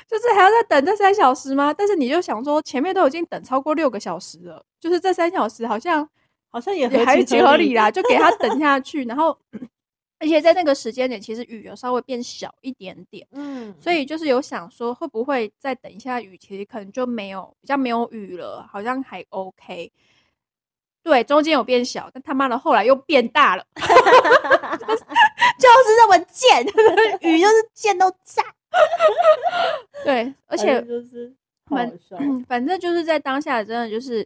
[0.07, 1.73] 就是还要再等这三小时吗？
[1.73, 6.07] 但是你就想说，前面都已经等超过六个小时了，就是这三小时好像
[6.51, 9.35] 好像也也还挺合理啦，就给他等 下去，然后。
[10.21, 19.91] 而且在那个时间点，其实雨有稍微变小一点点，嗯，所以就是有想说，会不会再等一下雨，其实可能就没有比较没有雨了，好像还 OK。
[21.03, 25.03] 对，中间有变小，但他妈的后来又变大了，就是
[25.57, 26.63] 就是这么贱，
[27.27, 28.43] 雨就是贱到炸。
[30.03, 31.33] 对，而且就是
[31.65, 32.15] 好蛮笑，
[32.47, 34.23] 反正就是在当下真的就是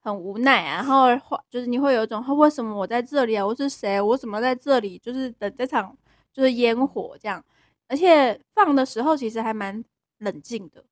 [0.00, 3.46] 很无奈啊，然后话就是你会有一种，为什么我在这里啊？
[3.46, 4.00] 我是谁？
[4.00, 4.98] 我怎么在这里？
[4.98, 5.96] 就是等这场
[6.32, 7.44] 就是烟火这样，
[7.88, 9.84] 而且放的时候其实还蛮
[10.18, 10.84] 冷静的。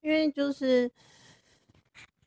[0.00, 0.90] 因为就是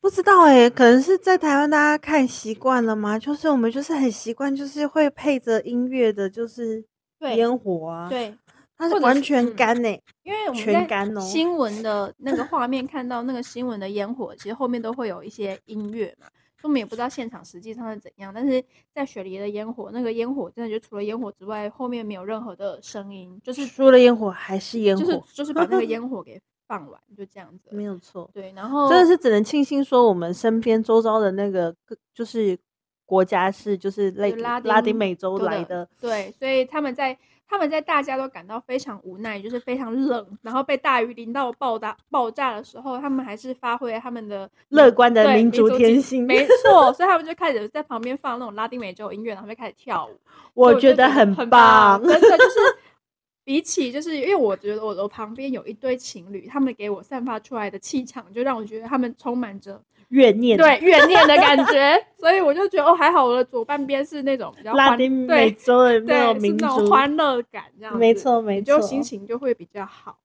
[0.00, 6.84] 不知道哎、可能是在台湾大家看习惯了嘛，就是我们就是很习惯，就是会配着音乐的，就是
[7.18, 8.34] 对烟火啊，，对，
[8.78, 9.88] 它是完全干呢、
[10.22, 16.26] 因为我们全在干哦新闻的那个 画面看到那个新闻的烟火，其实后面都会有一些音乐嘛。
[16.58, 18.62] 所以我们也不知道现场实际上是怎样，但是
[18.94, 27.68] 在雪梨的烟火，那个烟火真的就除了烟火之外，后面没有任何的声音，就是除了烟火还是烟火，就是就是把那个 烟火给放完，就这样子。
[27.70, 31.74] 没有错，对，然后真的是只能庆幸说我们身边周遭的那个
[32.14, 32.58] 就是
[33.04, 37.16] 国家是就是拉拉丁丁美洲来的，对，所以他们在
[37.48, 50.18] 他们在大家都感到非常无奈，就是非常冷，然后被大雨淋到爆炸爆炸的时候，他们还是发挥他们的乐观的民族天性没 错，所以他们就开始在旁边放那种拉丁美洲音乐，然后就开始跳舞。
[50.54, 52.02] 我觉得很很棒。
[52.02, 52.58] 真的就是
[53.44, 68.78] 比起就是因为我觉得我我旁边有一对情侣，他们给我散发出来的气场，就让我觉得他们充满着怨念，对怨念的感觉， 所以我就觉得哦，还好我的左半边是那种比较拉丁美对洲的那对种民族，欢乐感这样，没错没错。
[68.78, 70.18] 就心情就会比较好。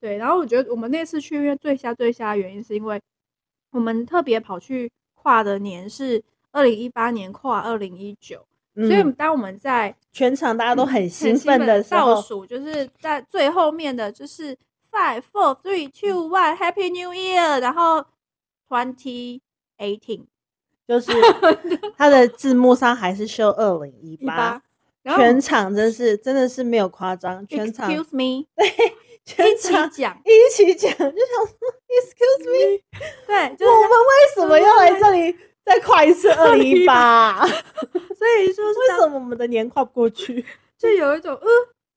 [0.00, 3.00] 对，然后我觉得我们那次去因为最瞎最瞎的原因是因为
[3.72, 6.22] 我们特别跑去跨的年是
[6.52, 8.44] 二零一八年跨二零一九，
[8.76, 14.56] 所以嗯，当我们在全场大家都很很兴奋的倒数，就是在最后面的就是
[14.90, 18.04] five four three two one Happy New Year，然后
[18.68, 19.40] twenty
[19.78, 20.26] eighteen
[20.86, 21.12] 就是
[21.96, 24.60] 它的字幕上还是秀二零一一八
[25.04, 28.68] 全场真是真的是没有夸张，全场 Excuse me，对
[29.24, 32.82] 全一起场讲，一起讲，就想说 Excuse me，
[33.26, 37.46] 对，就是我们为什么要来这里再跨一次二零一八？
[38.18, 40.44] 所以就是这样什么我们的年跨不过去？
[40.76, 41.48] 就有一种，呃，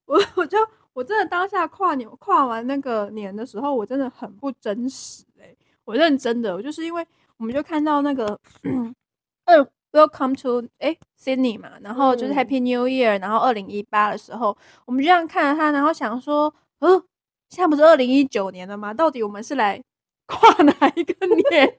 [0.05, 0.57] 我我就
[0.93, 5.53] 我真的当下跨年跨完那个年的时候，我真的很不真实哎、
[5.85, 7.05] 我认真的，我就是因为
[7.37, 8.39] 我们就看到那个，
[9.45, 17.03] 二，Welcome to 哎 Sydney 嘛，然后就是嗯 Happy New Year，然后二零一八的时候，我们就这样看着他，然后想说，呃，
[17.49, 18.93] 现在不是二零一九年了吗？
[18.93, 19.81] 到底我们是来
[20.27, 21.67] 跨哪一个年？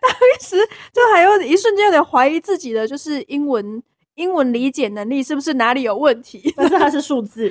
[0.00, 0.56] 当时
[0.92, 3.82] 就还有一瞬间有点怀疑自己的就是英文
[4.14, 6.52] 英文理解能力是不是哪里有问题。
[6.56, 7.50] 但是它是数字，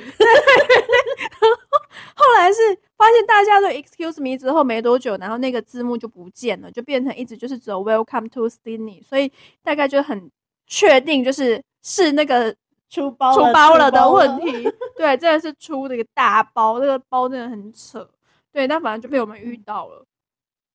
[2.14, 2.58] 后来是
[2.96, 10.30] 发现大家都 excuse me 之后没多久，然后那个字幕就不见了，就变成一直就是只有 Welcome to Sydney，所以大概就很
[10.66, 12.54] 确定就是是那个
[12.88, 14.70] 出包出包了的问题。
[14.96, 18.08] 对，真的是出了一个大包，那个包真的很扯。
[18.52, 20.04] 对，但反正就被我们遇到了，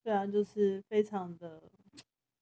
[0.03, 1.61] 对啊，就是非常的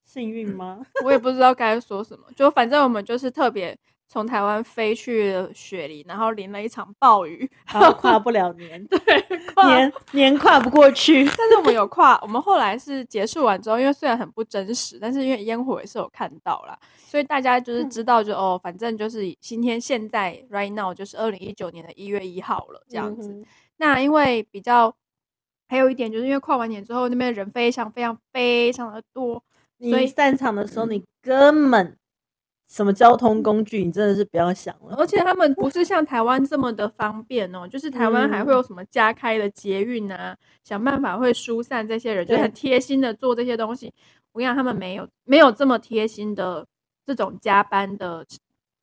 [0.06, 0.86] 幸运吗？
[1.04, 3.76] 我也不知道该说什么，就反正我们就是特别
[4.14, 9.00] 从台湾飞去雪梨，然后淋了一场暴雨，然后跨不了年， 对，
[9.56, 11.26] 跨年年跨不过去。
[11.36, 23.30] 但是我们有跨，我们后来是结束完之后，因为虽然很不真实，但是因为烟火也是有看到啦，所以大家就是知道就，哦，反正就是今天现在 right now 就是二零一九年的一月一号了这样子。
[23.30, 23.44] 嗯
[23.78, 24.96] 那因为比较
[25.68, 29.44] 还有一点，就是因为跨完年之后，那边人非常非常非常的多，
[29.80, 31.98] 所以你散场的时候，你根本
[32.74, 34.96] 什么交通工具，你真的是不要想了。
[34.98, 43.94] 而且他们不是像台湾这么的方便哦，就是台湾还会有什么加开的捷运啊，想办法会疏散这些人，就很贴心的做这些东西。
[44.32, 46.66] 我跟你讲，他们没有没有这么贴心的
[47.06, 48.26] 这种加班的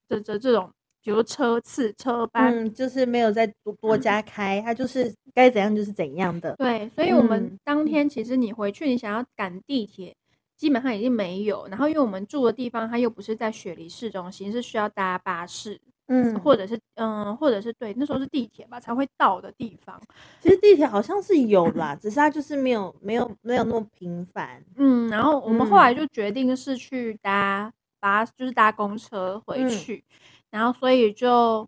[0.08, 0.70] 这这这种，
[1.02, 2.54] 比如车次车班。
[2.54, 6.54] 嗯，就是没有再多多加开，它就是该怎样就是怎样的。
[6.54, 10.14] 对，所以我们嗯当天其实你回去，你想要赶地铁，
[10.60, 11.66] 基本上已经没有。
[11.68, 19.98] 然后因为我们住的地方，它又不是在雪梨市中心，是需要搭巴士，嗯，或者是嗯，或者是对，那时候是地铁吧才会到的地方。
[20.42, 24.62] 其实地铁好像是有啦，只是它就是没有没有没有那么频繁。
[24.76, 30.04] 嗯，然后我们后来嗯就决定是去搭巴，就是搭公车回嗯去，
[30.50, 31.66] 然后所以就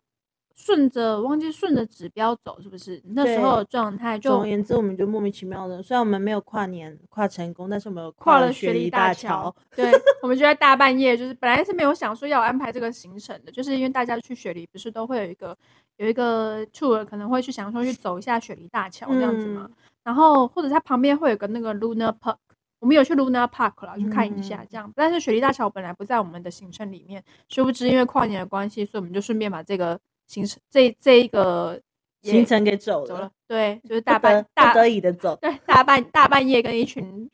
[0.64, 3.03] 顺着忘记顺着指标走，是不是？
[3.14, 9.53] 那时候的状态就总而言之，我们就莫名其妙的，虽然我们没有跨年跨成功，但是我们跨了雪梨梨大桥。。
[9.75, 9.90] 对，
[10.22, 15.57] 我们就在大半夜，就是本来是没有想说要安排这个行程的，就是因为大家去雪梨不是都会有一个
[15.96, 19.67] 有一个 tour，可能会去想说去走一下雪梨大桥这样子嘛。
[19.69, 22.35] 嗯然后或者它旁边会有个那个 Luna Park。
[22.81, 24.92] 我们有去 Luna Park 啦，去看一下嗯这样。
[24.96, 29.96] 但是雪梨大桥本来不在我们的行程里面，殊不知因为跨年的关系，所以我们就顺便把这个
[30.33, 31.78] 行程这这一个
[32.22, 35.37] 行程给走了走了，，对，就是大半大不得已的走。
[35.42, 37.28] 对大半大半夜跟一群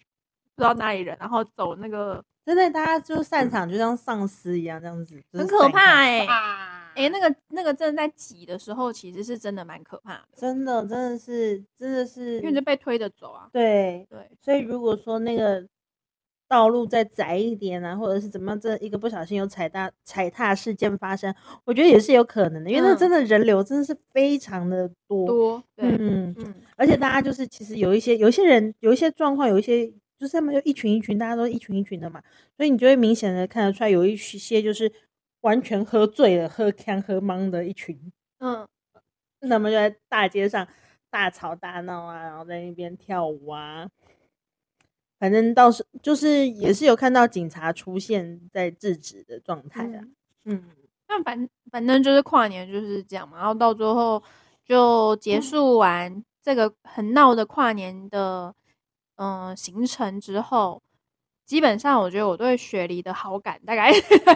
[0.57, 13.49] 不知道哪里人，然后走那个真的，大家就散场就像丧尸一样这样子，就是很可怕哎、啊哎、那个那个真的在挤的时候，其实是真的蛮可怕的，真的真的是真的是因为就被推着走啊。
[13.53, 15.64] 对，对，所以如果说那个
[16.49, 21.32] 道路再窄一点啊，或者是怎么样，这一个不小心有踩踏踩踏事件发生，
[21.64, 25.26] 我觉得也是有可能的，因为那嗯真的人流真的是非常的多。
[25.26, 29.86] 多对，嗯，嗯而且大家就是其实有一些有一些人有一些状况，有一些
[30.18, 32.22] 就是他们就一群一群，大家都一群一群的嘛，
[32.57, 34.90] 所以你就会明显的看得出来，有一些就是
[35.42, 37.96] 完全喝醉了、喝呛、喝懵的一群，
[38.38, 38.66] 嗯，
[39.40, 40.66] 那么就在大街上
[41.11, 43.86] 大吵大闹啊，然后在那边跳舞啊。
[45.19, 50.05] 反正倒是就是也是有看到警察出现在制止的状态啊。
[50.45, 50.64] 嗯，
[51.09, 54.23] 那反反正就是跨年就是这样嘛，然后到最后
[54.64, 58.55] 就结束完这个很闹的跨年的
[59.16, 60.81] 嗯、呃行程之后，
[61.45, 63.91] 基本上我觉得我对雪梨的好感大概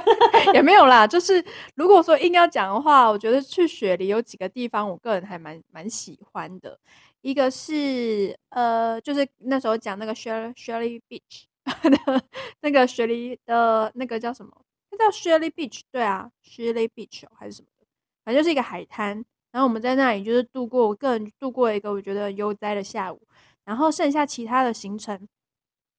[0.53, 1.07] 也没有啦。
[1.07, 1.45] 就是
[1.77, 6.79] 如果说硬要讲的话，我觉得去雪梨有几个地方，我个人还蛮蛮喜欢的。
[7.23, 12.25] 一个是呃，就是那时候讲那个 Shirley Shirley Beach 的
[12.61, 14.53] 那个雪梨的那个叫什么？
[14.91, 17.87] 那叫 Shirley Beach，对啊，Shirley Beach、还是什么的，
[18.25, 19.25] 反正就是一个海滩。
[19.53, 23.21] 然后我们在那里就是度过，我个人度过一个我觉得悠哉的下午。
[23.65, 25.29] 然后剩下其他的行程，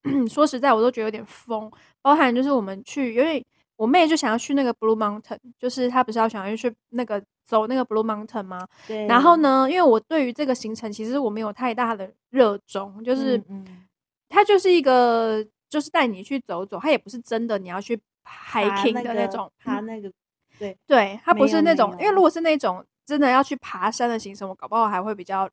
[0.29, 1.71] 说实在我都觉得有点疯，
[2.01, 3.45] 包含就是我们去，因为
[3.75, 8.67] 我妹就想要去那个 Blue Mountain，就是她不是要想要去那个走那个 Blue Mountain 吗？
[8.87, 9.05] 对。
[9.07, 9.37] 然后？
[9.37, 13.85] 呢，因为我对于这个行程其实我没有太大的热衷，就是嗯嗯
[14.29, 20.11] 它就是一个就是带你去走走，它也不是真的你要去爬 hiking 的那种，嗯爬那个
[20.57, 25.49] 对对，它不是那种，因为如果是那种真的要去爬山的行程，我搞不好还会比较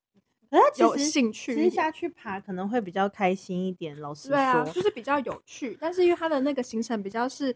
[0.77, 1.65] 有实兴趣一点。
[1.65, 3.99] 其实下去爬可能会比较开心一点。
[4.01, 7.55] 老师对啊，就是比较有趣，但是因为它的那个行程比较是，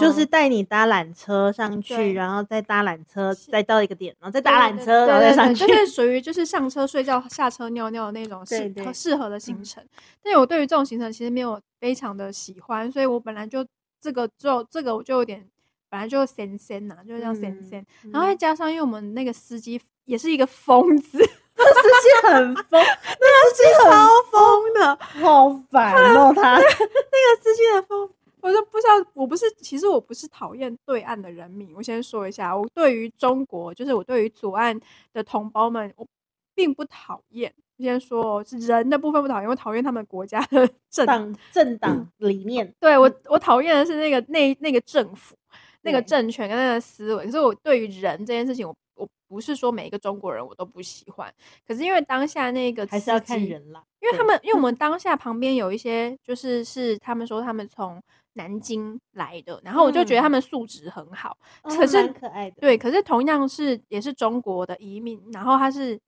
[0.00, 5.60] 就是嗯带你搭缆车上去，然后再搭缆车，再到一个点，然后再搭缆车，然后再上去。
[5.60, 9.84] 对对对就是属于就是上车睡觉、下车尿尿的那种适适合的行程。
[10.22, 13.66] 但是我对于这种行程其实没有非常的喜欢，所以我本来就
[14.00, 15.44] 这个就这个我就有点
[15.88, 21.18] 本来就仙仙呐，就是这样仙然后再加上因为我们那个司机也是一个疯子，
[21.64, 26.56] 司机很疯， 那个司机超疯的，好烦哦， 他。
[26.56, 28.08] 那个司机的疯，
[28.40, 31.72] 我就不知道，我不是，其实我不是讨厌对岸的人民。
[31.76, 34.78] 我先说一下，我对于中国，就是我对于左岸
[35.12, 36.06] 的同胞们，我
[36.54, 37.52] 并不讨厌。
[37.76, 41.06] 我先说哦，是人的部分不讨厌，我讨厌他们国家的政。
[41.06, 45.36] 党政党理念，对我，我讨厌的是那个那那个政府、
[45.82, 47.24] 那个政权跟那个思维。
[47.26, 51.32] 可是我对于人这件事情，我我不是说每一个中国人我都不喜欢，
[51.66, 53.82] 可是因为当下那个还是要看人啦。
[54.00, 54.60] 因为他们，因为我。
[54.60, 58.00] 们当下旁边有一些，就是是他们说他们从
[58.34, 60.32] 南京来的，然后我就觉得他嗯。
[60.32, 65.98] 们素质很好，哦可是蛮可爱的，对，可是同样是也是中国的移民，然后他是，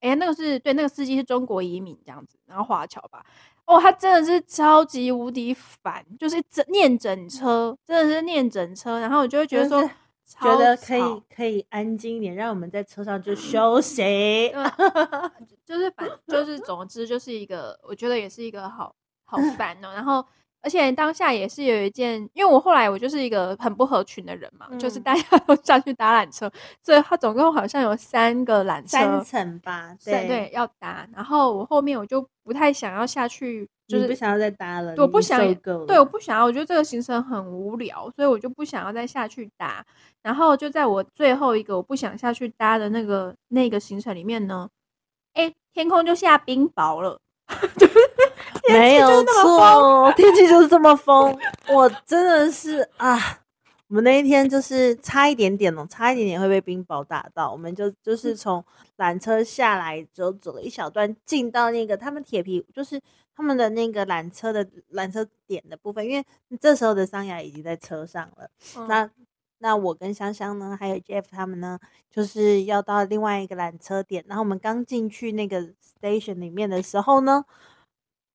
[0.00, 3.24] 哎，那个是对，那个司机是中国移民这样子，然后华侨吧，
[3.66, 9.88] 哦，他真的是超级无敌烦，就是整念整车，真的是念整车，然后我就会觉得说
[10.28, 14.52] 觉得可以可以安静一点，让我们在车上就休息。
[15.64, 19.92] 就是反就是总之就是一个，我觉得也是一个好好烦哦。
[19.94, 20.24] 然后
[20.60, 26.50] 而且当下也是有一件，因为我后来我就是一个很不合群的人嘛，就是嗯大家 都下去搭缆车，
[26.82, 31.08] 所以他总共好像有三个缆车三，层吧，对对对要搭。
[31.14, 35.40] 然后我后面我就不太想要下去，就是你不想要再搭了，对我不想
[35.86, 39.84] 对，我不想要，我觉得这个行程很无聊，所以我就不想要再下去搭。
[40.22, 44.68] 然后就在我最后一个我不想下去搭的那个那个行程里面呢，
[45.32, 47.18] 哎，天空就下冰雹了，
[48.68, 51.34] 没有那么错，天气就是这么疯。
[51.68, 53.18] 我真的是啊，
[53.88, 57.50] 我们那一天就是差一点点哦，差一点点会被冰雹打到。
[57.50, 58.62] 我们就就是从
[58.98, 63.00] 缆车下来之后走了一小段，进到那个他们铁皮，就是
[63.38, 66.26] 他们的那个缆车的缆车点的部分，因为
[66.60, 68.50] 这时候的桑雅已经在车上了。
[68.76, 69.08] 嗯那
[69.58, 71.78] 那我跟香香呢，还有 Jeff 他们呢，
[72.10, 74.24] 就是要到另外一个缆车点。
[74.26, 75.62] 然后我们刚进去那个
[76.00, 77.44] station 里面的时候呢，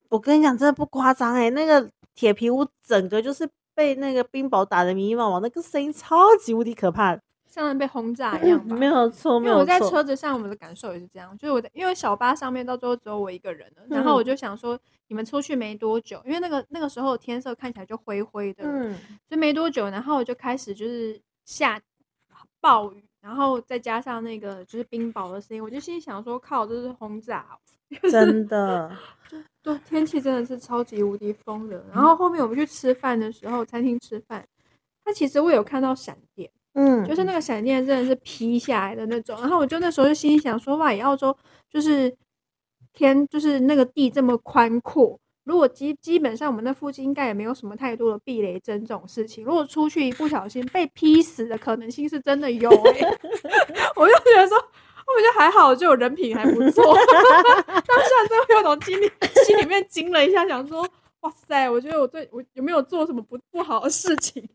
[0.08, 7.20] 我跟你讲，真的不夸张哎，那个铁皮屋整个就是被那个冰雹打的迷迷茫茫，那个声音超级无敌可怕的。
[7.62, 8.74] 像被轰炸一样吧。
[8.74, 9.80] 没有错，因为我在。
[9.84, 14.78] 车子上，我们的感受也是这样，就是我在因为小巴上面到最后只有我一个人了，然后我嗯就想说，
[15.08, 18.94] 你们出去没多久，因为那个那个时候天色看起来就灰灰的，嗯，
[19.28, 21.80] 所以没多久，然后我就开始就是下
[22.60, 27.54] 暴雨，然后再加上那个就是冰雹的声音，我就心里想说，靠，这是轰炸哦，
[28.10, 28.90] 真的，
[29.62, 31.84] 对，天气真的是超级无敌风的。
[31.92, 34.44] 然后后面我们去吃饭的时候，餐厅吃饭，
[35.04, 39.40] 它其实我有看到闪电，嗯，就是那个闪电真的是劈下来的那种。
[39.40, 41.36] 然后我就那时候就心想说，哇，以澳洲
[41.70, 42.14] 就是
[42.92, 49.44] 天就是那个地这么宽阔，如果基基本上我们那附近应该也没有什么太多的避雷针这种事情。
[49.44, 53.00] 如果出去一不小心被劈死的可能性是真的有哎、
[53.96, 54.56] 我就觉得说。
[55.06, 56.82] 我觉得还好，就人品还不错。
[56.96, 59.12] 当下真的有种心里
[59.44, 60.88] 心里面惊了一下，想说：
[61.24, 64.46] 哇塞，我觉得我对我有没有做什么不不好的事情？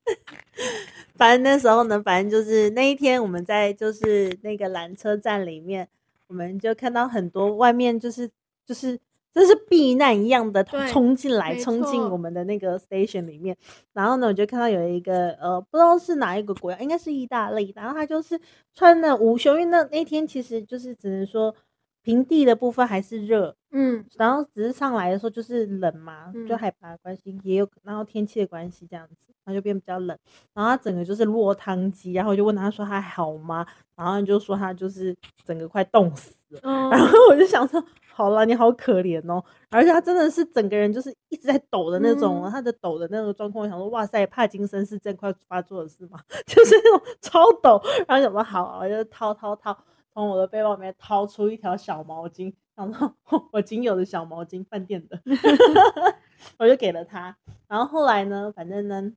[1.18, 5.90] 反正那时候呢，反正就是那一天我们在就是那个缆车站里面，
[6.28, 8.30] 我们就看到很多外面就是
[8.68, 9.00] 就是
[9.34, 13.58] 真是避难一样的对冲进来，冲进我们的那个 station 里面。
[13.94, 17.74] 然后呢，我就看到有一个呃，不知道是哪一个国家，应该是意大利。
[17.76, 18.40] 然后他就是
[18.76, 21.56] 穿的无袖，因为那那天其实就是只能说
[22.02, 30.18] 平地的部分还是热，嗯，然后只是上来的时候就是冷嘛，就嗯海拔的关系，也有然后天气的关系这样子，然后就变比较冷。
[30.54, 33.66] 然后他整个就是落汤鸡，然后我就问他说他还好吗？
[33.96, 36.60] 然后他就说他就是整个快冻死了。
[36.64, 46.20] 嗯然后我就想说，好了，你好可怜哦，而且他真的是整个人就是一直在抖的那种，嗯他的抖的那个状况，我想说，哇塞，帕金森是这快发作的是吗？
[46.48, 49.78] 就是那种超抖，然后想说好，我就掏掏掏，
[50.14, 53.14] 从我的背包里面掏出一条小毛巾，然后
[53.52, 55.22] 我仅有的小毛巾，饭店的，
[56.58, 57.38] 我就给了他。
[57.68, 59.14] 然后后来呢，反正呢，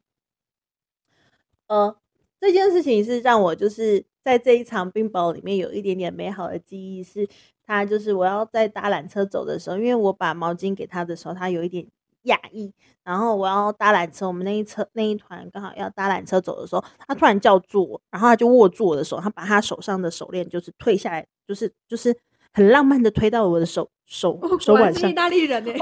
[1.66, 1.96] 呃，
[2.40, 7.28] 这件事情是让我就是在这一场冰雹里面有一点点美好的记忆，是
[7.64, 11.86] 他就是我要在搭缆车走的时候，因为我把毛巾给他的时候，他有一点
[12.24, 12.72] 讶异，
[13.04, 22.16] 然后我要搭缆车，我们那一车那一团刚好要搭缆车走的时候，他突然叫住我，然后他就握住我的手，他把他手上的手链就是退下来，就是就是
[22.52, 25.12] 很浪漫的推到我的手手手腕上意。
[25.12, 25.72] 大利人呢、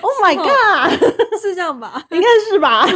[0.00, 0.92] Oh my god，
[1.40, 2.04] 是这样吧？
[2.10, 2.86] 应该是吧？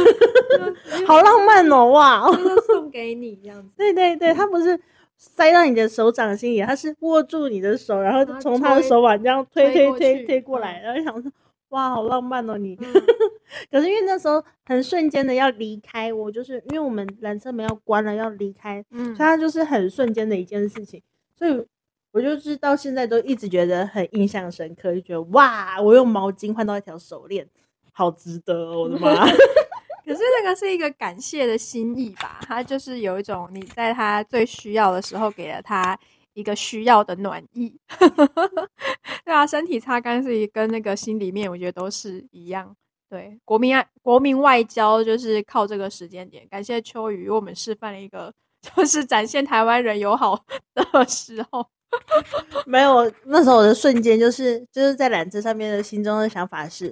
[1.07, 2.31] 好浪漫哦，哇！
[2.67, 3.69] 送给你这样子。
[3.75, 4.79] 对对对，他不是
[5.17, 11.31] 塞到你的手掌心里，他是握住你的手，然后从他的手腕这样推推推推过来，嗯然后想说，
[11.73, 12.77] 哇，好浪漫哦你。
[12.79, 12.93] 嗯
[13.71, 21.01] 可是因为那时候很瞬间的要离开，我就是因为我们缆车门要关了要离开，嗯所以它就是很瞬间的一件事情，
[21.37, 21.63] 所以
[22.11, 27.47] 我就是到现在都一直觉得很印象深刻，就觉得哇，我用毛巾换到一条手链，
[27.91, 29.25] 好值得哦，我的妈！
[30.05, 35.97] 可是那个是一个感谢的心意吧，他就是有一种你在他最需要的时候给了他
[36.33, 37.79] 一个需要的暖意。
[39.25, 42.75] 对啊，身体擦干是一跟那个心里面，我觉得都是一样。
[43.09, 46.47] 对，国民爱国民外交就是靠这个时间点。
[46.49, 48.33] 感谢秋雨为我们示范了一个，
[48.75, 51.65] 就是展现台湾人友好的时候。
[52.65, 56.91] 没有，那时候我的瞬间就是就是在缆车上面的心中的想法是，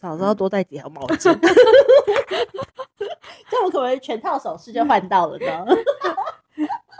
[0.00, 1.30] 早知道多带几条毛巾，这
[3.58, 5.66] 样我可不可以全套首饰就换到了呢？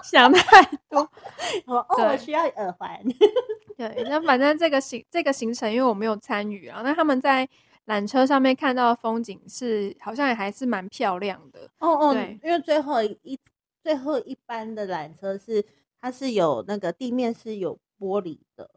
[0.04, 1.08] 想太多。
[1.66, 3.00] 我 哦，我需要耳环。
[3.76, 7.48] 对，那反正这个行这个行程，因为我没有参与啊，那他们在
[7.86, 11.68] 缆车上面看到的风景是好像也还是蛮漂亮的。
[11.80, 13.38] 哦哦对，因为最后一
[13.82, 15.64] 最后一班的缆车是
[16.00, 18.70] 它是有那个地面是有玻璃的，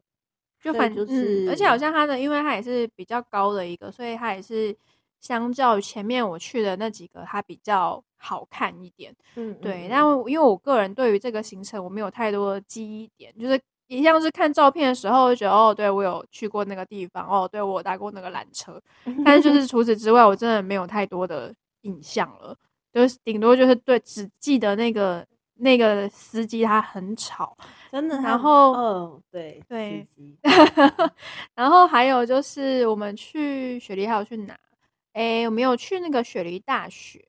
[0.62, 4.76] 就反就嗯，而且好像它的，因为它也是比较高的一个，所以它也是
[5.20, 9.14] 相较于前面我去的那几个，它比较好看一点。
[9.36, 18.82] 嗯，对，嗯但因为我个人对于这个行程我没有太多的记忆点，就是一样是看照片的时候就觉得哦，对我有去过那个地方，哦，对我搭过那个缆车，
[19.24, 22.56] 但是就是除此之外，我真的没有太多的印象了，
[22.94, 27.56] 就是顶多就是对只记得那个那个司机他很吵，
[27.92, 30.06] 真的，然后嗯，对对
[31.56, 34.58] 然后还有就是我们去雪梨还有去哪？
[35.18, 37.20] 诶，我们有去那个雪梨大学，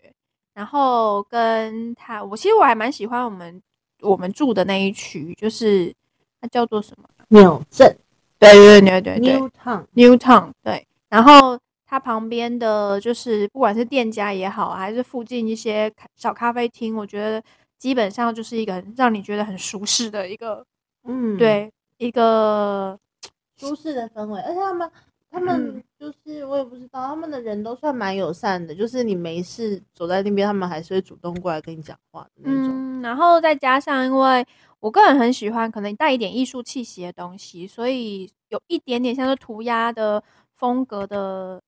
[0.53, 3.63] 然后跟他，我其实我还蛮喜欢我们
[4.03, 5.91] 我们住的那一区，就是
[6.39, 7.09] 它叫做什么？
[7.29, 7.97] 纽镇。
[8.39, 9.39] 对对对对对。
[9.39, 17.43] New Town，Newtown 对，然后它旁边的就是不管是店家也好，还是附近一些小咖啡厅，我觉得
[17.79, 20.63] 基本上就是一个让你觉得很舒适的一个，
[21.05, 22.99] 嗯，对一个
[23.57, 24.89] 舒适的氛围，而且他们
[25.31, 32.69] 他们就是我也不知道，他们的人都算蛮友善的，就是你没事走在那边，他们还是会主动过来跟你讲话的那种。
[32.69, 34.47] 嗯，然后再加上，因为
[34.81, 40.23] 我个人很喜欢可能带一点艺术气息的东西，所以有一点点像是涂鸦的
[40.57, 41.61] 风格的。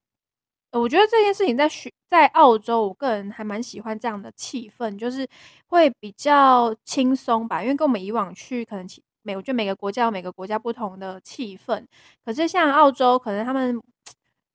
[0.72, 5.26] 呃我觉得这件事情在学在澳洲，我个人还蛮喜欢这样的气氛，就是
[5.66, 7.60] 会比较轻松吧。
[7.60, 11.84] 因为跟我们以往去可能其每我觉得每个国家有每个国家不同的气氛，
[12.24, 13.74] 可是像澳洲，可能他们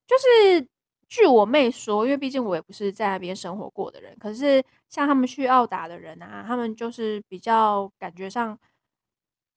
[0.07, 0.68] 就是
[1.07, 8.57] 据我妹说，因为毕竟我也不是在那边生活过的人，可是像他们去澳打的人啊，他们就是比较感觉上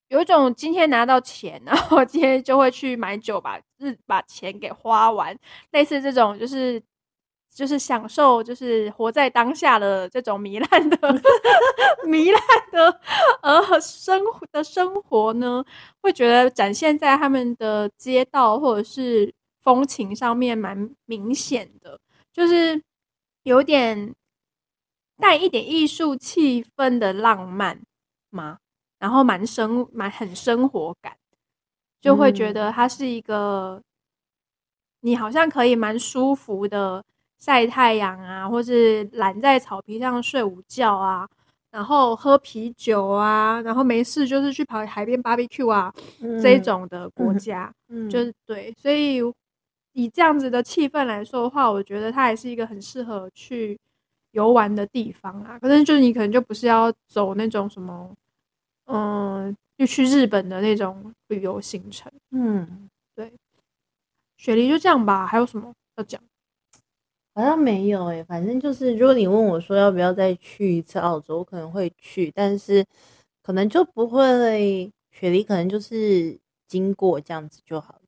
[0.08, 5.36] 有一种今天拿到钱，然后 今天就会去买酒，把日把钱给花完，
[5.70, 6.82] 类似这种就是
[7.58, 10.96] 就是享受，就是活在当下的这种糜烂的
[12.06, 12.40] 糜烂
[12.70, 13.00] 的
[13.42, 15.64] 呃生活的生活呢，
[16.00, 19.34] 会觉得展现在他们的街道或者是。
[19.60, 22.00] 风情上面蛮明显的，
[22.32, 22.82] 就是
[23.42, 24.14] 有点
[25.18, 27.78] 带一点艺术气氛的浪漫
[28.30, 28.60] 嘛，
[28.98, 31.18] 然后蛮生蛮很生活感，
[32.00, 33.82] 就会觉得它是一个
[35.00, 37.04] 你好像可以蛮舒服的
[37.38, 41.28] 晒太阳啊，或是懒在草皮上睡午觉啊，
[41.70, 45.92] 然后喝啤酒啊，然后没事就是去跑海边 barbecue 啊
[46.42, 47.72] 这种的国家，
[48.10, 49.22] 就是对，所以。
[49.94, 53.76] 以这样子的气氛来说的话，我觉得它还是一个很适合去
[54.30, 55.58] 游玩的地方啊。
[55.58, 58.14] 可是就是你可能就不是要走那种什么，
[58.86, 62.12] 嗯，就去日本的那种旅游行程。
[62.30, 63.32] 嗯，对。
[64.36, 66.20] 雪梨就这样吧，还有什么要讲？
[67.38, 72.84] 好像没有诶，反正就是如果你问我说要不要再去一次澳洲，我可能会去，但是
[73.42, 74.90] 可能就不会。
[75.10, 78.00] 雪梨可能就是经过这样子就好了。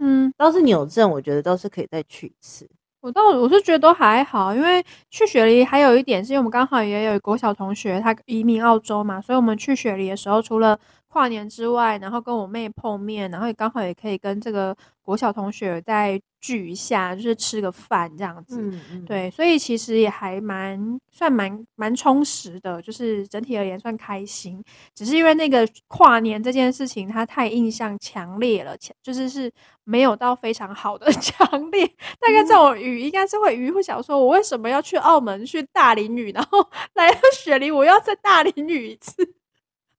[0.00, 2.68] 嗯，倒是纽镇，我觉得倒是可以再去一次。
[3.00, 10.78] 我倒我是觉得都还好，因为去雪梨还有一点是因为我们刚好也有国小同学他移民澳洲嘛，所以我们去雪梨的时候，除了
[11.08, 18.60] 跨年之外，然后跟我妹碰面，然后也刚好也可以跟这个国小同学再聚一下，就是吃个饭这样子。
[19.06, 24.62] 对，所以其实也还蛮算蛮蛮充实的，就是整体而言算开心。
[24.94, 29.50] 只是因为那个跨年这件事情，它太印象强烈了，就是是
[29.84, 31.86] 没有到非常好的 强烈。
[32.20, 36.58] 大概这种雨应该是会雨会想说，我为什么要去澳门去大淋雨，然后
[36.94, 39.34] 来到雪梨，我要在大淋雨一次。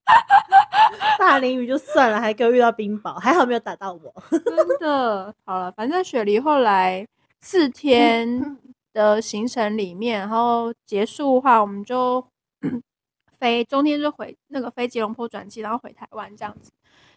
[1.20, 4.14] 大淋雨就算了，还给我遇到冰雹，还好没有打到我。
[4.32, 7.06] 真的，好了，反正雪梨后来
[7.42, 8.58] 四天
[8.94, 12.26] 的行程里面，然后结束的话，我们就
[13.40, 16.72] 飞，中间就回那个飞吉隆坡转机，然后回台湾这样子。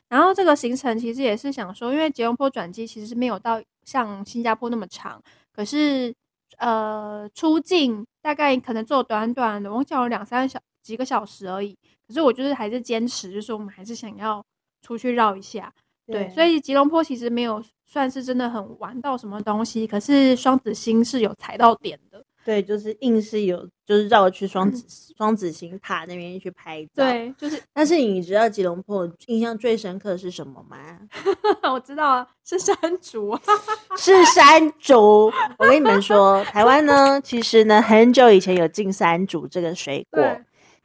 [0.08, 5.22] 然后这个行程其实也是想说，因为吉隆坡转机其实是没有到像新加坡那么长，
[5.54, 6.14] 可是
[6.58, 11.76] 呃出境大概可能坐短短的，我讲了两三小几个小时而已。
[12.06, 14.44] 可是我就是还是坚持，就是我们还是想要
[14.82, 15.72] 出去绕一下，
[16.06, 24.84] 对，所以吉隆坡其实没有算是真的很玩到什么东西，可是双子星是有踩到点的，对，就是硬是有就是绕去双子
[25.16, 27.62] 双子星塔那边去拍照，对，就是。
[27.72, 30.98] 但是你知道吉隆坡印象最深刻是什么吗？
[31.72, 33.38] 我知道啊，是山竹，
[33.96, 35.32] 是山竹。
[35.56, 40.22] 我跟你们说，台湾呢，其实呢很久以前有进山竹这个水果。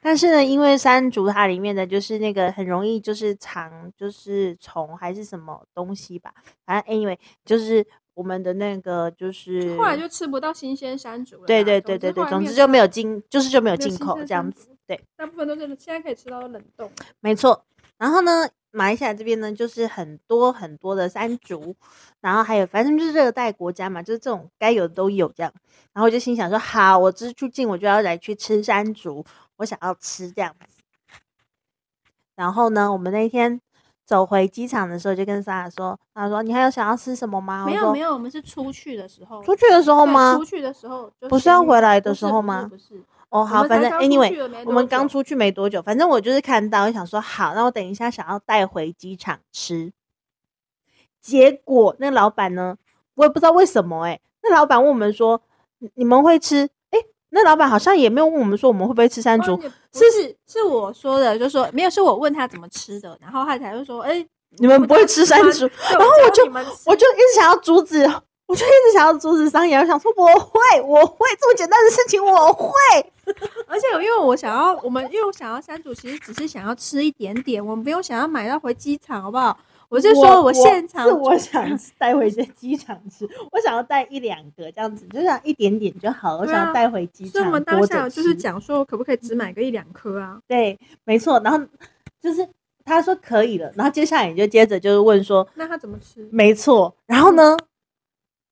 [0.07, 6.33] 但是呢，因为山竹它里面的就是那个很容易就是藏就是虫还是什么东西吧，
[6.65, 11.45] 反正 anyway 就是我们的那个就是后来就吃不到新鲜山竹了。
[11.45, 14.69] 对对对对对，总之就没有进，就是就没有进口这样子。
[14.87, 16.89] 对，大部分都是现在可以吃到冷冻。
[17.19, 17.65] 没错。
[17.97, 21.75] 然后呢，马来西亚这边呢就是很多很多的山竹，
[22.21, 25.51] 然后还有反正就是热带国家嘛，就是这种该有的都有这样。
[25.93, 29.25] 然后我就心想说，好，我这出境我就要来去吃山竹。
[29.57, 30.83] 我想要吃这样子，
[32.35, 33.59] 然后呢，我们那天
[34.05, 39.41] 走回机场的时候，就跟莎莎说：“他说你还有想要吃什么吗？”没有没有，我们是出去的时候。
[39.41, 40.35] 出去的时候吗？
[40.35, 42.67] 出去的时候不是要回来的时候吗？
[42.69, 43.03] 不是。
[43.29, 49.91] 哦，好，反正 anyway，我们刚出去没多久，反正我就是看到，我想说好，那我等一下想要带回机场吃。
[51.21, 52.77] 结果那老板呢，
[53.15, 55.41] 我也不知道为什么，哎，那老板问我们说
[55.95, 56.69] ：“你们会吃？”
[57.29, 59.61] 那老板好像也没有问我们说我们会不会吃山竹，
[59.91, 64.25] 是是是我说的，就说没有，是我问他怎么吃的，然后他才会说，哎，
[64.59, 66.45] 你们不会吃山竹，然后我就
[66.85, 68.09] 我就一直想要阻止，
[68.47, 72.71] 我就一直想要阻止商业，我想说我会，我会这么简单的事情我会，
[73.67, 79.57] 而且因为我想要我们因为我想要山竹，其实只是想要吃一点点，我们不用想要买到回机场，好不好？
[79.89, 81.63] 我是说，我现场是我想
[81.97, 86.37] 带回去机场吃，我想要带一两个这样子，就像一点点就好。
[86.37, 90.39] 我想要带回机场，所以我们当下就是讲说，可不可以只买个一两颗啊？
[90.45, 91.39] 对，没错。
[91.41, 91.65] 然后
[92.21, 92.45] 就是
[92.83, 96.27] 他说可以了，然后接下来你就接着就是问说，那他怎么吃？
[96.33, 96.93] 没错。
[97.05, 97.55] 然后呢，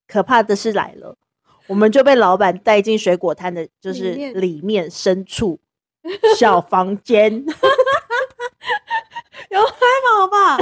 [0.08, 1.16] 可怕的事来了，
[1.68, 5.60] 我们就被老板带进水果摊的，就是里面深处
[6.38, 7.45] 小房间。
[9.51, 9.70] 有还
[10.18, 10.58] 好吧？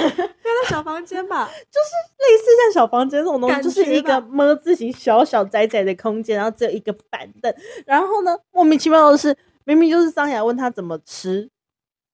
[0.68, 1.48] 小房间吧。
[1.72, 1.90] 就是
[2.20, 7.54] 类似像小房间这种东西，就是一个么字形小小窄窄的空间，然后只有一个板凳。
[7.86, 11.50] 然后呢，莫名其妙的是，明明就是桑雅问他怎么吃，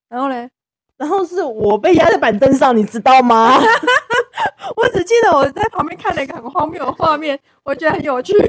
[0.08, 0.50] 然后嘞，
[0.98, 3.60] 然后是我被压在板凳上，你知道吗？
[4.82, 8.34] 我只记得我在旁边看了一个很荒谬的画面，我觉得很有趣。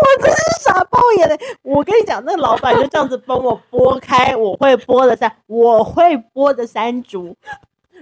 [0.00, 1.38] 我真是傻爆眼嘞！
[1.62, 7.36] 我跟你讲，那老板就这样子帮我剥开我会剥的山，我会剥的山竹，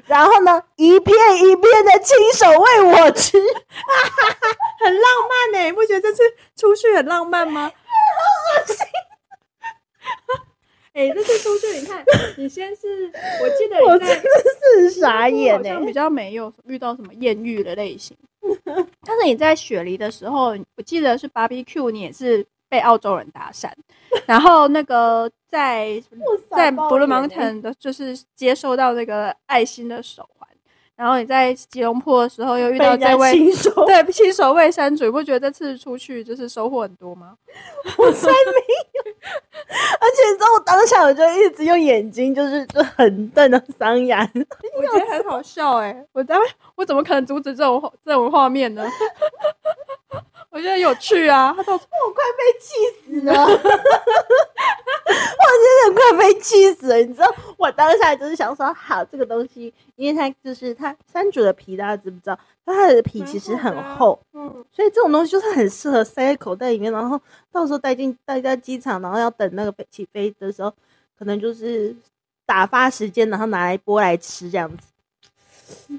[0.05, 3.39] 然后呢，一片一片的亲手喂我吃，
[4.85, 6.23] 很浪漫呢、你不觉得这次
[6.55, 7.73] 出去很浪漫吗？
[7.73, 8.87] 好恶心！
[10.97, 12.03] 哎、这次出去，你看，
[12.39, 18.17] 你先是，我记得我真你在的是傻眼哎、比较没有遇到什么艳遇的类型。
[19.05, 23.71] 但是你在雪梨的时候，我记得是 barbecue，你也是被澳洲人搭讪，
[24.25, 26.03] 然后那个在
[26.51, 30.49] 在 Blue 欸 Mountain 的，就是接收到那个爱心的手环，
[30.97, 37.37] 然后你在吉隆坡的时候又遇到这位新手，对新手卫山主，你不觉得这次出去就是收获很多吗？
[37.99, 38.66] 我才没
[40.87, 44.21] 下我就一直用眼睛，就是 就很瞪着桑雅，
[44.77, 46.41] 我觉得很好笑哎、我当
[46.75, 48.87] 我怎么可能阻止这种画这种画面呢？
[50.51, 52.75] 我觉得有趣啊，他说我快被气
[53.05, 53.47] 死了， 我
[55.63, 56.97] 真的快被气死了。
[56.97, 62.39] 你知道，我当下就是想说，好，这个东西，因为它就是它山竹的皮，大家知不知道？
[62.75, 67.21] 它的皮其实很厚，嗯，所以这种东西就是很适合塞在口袋里面，然后
[67.53, 70.73] 到时候带进带在机场，然后要等那个飞起飞的时候，
[71.19, 71.95] 可能就是
[72.45, 74.89] 打发时间，然后拿来剥来吃这样子。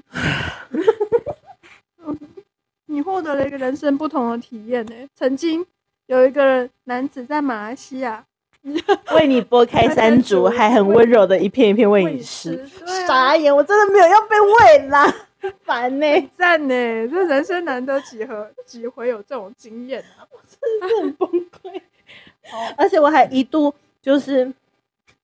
[2.86, 5.64] 你获得了一个人生不同的体验呢、曾经
[6.06, 8.24] 有一个男子在马来西亚
[9.14, 12.54] 为你剥开山山竹，竹还很温柔的一片一片喂喂你吃。
[12.54, 15.14] 啊傻眼，我真的没有要被喂啦，
[15.64, 16.74] 烦呢、赞呢、
[17.08, 20.26] 这人生难得几何几回有这种经验啊！
[20.30, 21.80] 我 真的很崩溃。
[22.76, 24.52] 而且我还一度就是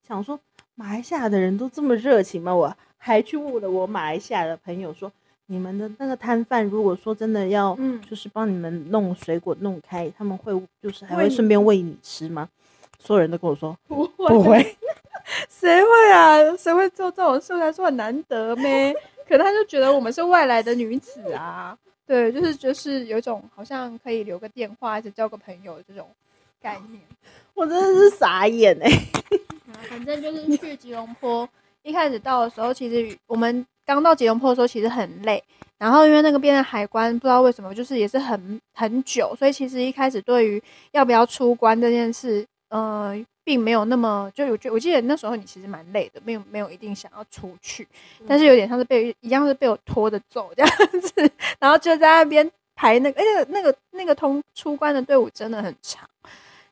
[0.07, 0.39] 想说，
[0.75, 2.55] 马来西亚的人都这么热情吗？
[2.55, 5.11] 我还去问了我马来西亚的朋友说，
[5.47, 12.47] 你们的那个摊贩如果说真的要，嗯就是帮你们弄水果弄开，他们会就是还会顺便喂你吃吗？
[12.99, 14.77] 所有人都跟我说不会，不会，
[15.49, 16.55] 谁会啊？
[16.55, 17.53] 谁会做这种事？
[17.57, 18.95] 来说很难得咩？
[19.27, 26.07] 可能他就觉得我们是外来的女子啊，对，就是就是有一种好像可以留个电话，一直交个朋友的这种
[26.61, 27.01] 概念。
[27.53, 28.89] 我真的是傻眼哎、
[29.71, 31.47] 啊反正就是去吉隆坡，
[31.83, 35.41] 一开始到的时候，其实我们刚到吉隆坡的时候其实很累，
[35.77, 40.61] 然后因为那个边的海关不知道为什么就是也是很很久，所以其实一开始对于
[40.91, 43.15] 要不要出关这件事，呃，
[43.45, 47.87] 并没有那么就我觉我记得那时候你其实蛮累的，没有没有一定想要出去，
[48.27, 56.09] 但是有点像是被一样是被我拖着走这样子，然后就在那边排那个，而且那个那个通出关的队伍真的很长，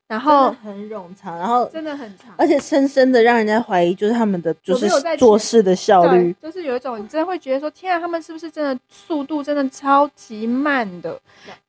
[0.08, 11.20] 然后很冗长，然后真的很长，而且深深的让人家怀疑，就是他们的就是做事的效率，就是有一种你真的会觉得说，天啊，他们是不是真的速度真的超级慢的？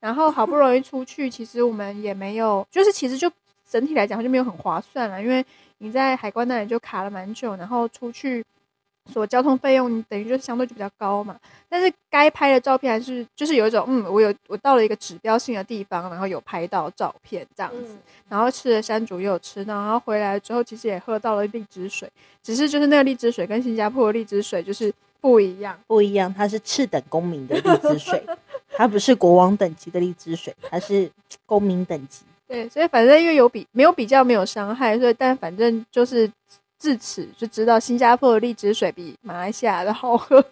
[0.00, 3.30] 然后好不容易出去，其实我们也没有，就是其实就
[3.68, 5.44] 整体来讲就没有很划算了，因为
[5.78, 8.44] 你在海关那里就卡了蛮久，然后出去。
[9.12, 11.38] 所交通费用等于就相对就比较高嘛，
[11.68, 17.98] 但是该拍的照片还是就是有一种嗯，我有我到了一个指标性的地方，然后有拍到照片这样子，
[18.30, 22.10] 然后吃了山竹也有吃到，然后回来之后其实也喝到了荔枝水，
[22.42, 24.90] 只是就是那个荔枝水跟新加坡的荔枝水就是
[25.20, 25.78] 不一样。
[25.86, 28.24] 不一样，它是次等公民的荔枝水，
[28.72, 31.10] 它不是国王等级的荔枝水，它是
[31.44, 32.24] 公民等级。
[32.54, 36.30] 对，所以反正因为有比没有比较没有伤害，所以但反正就是
[36.78, 40.44] 至此就知道新加坡的荔枝水比马来西亚的好喝。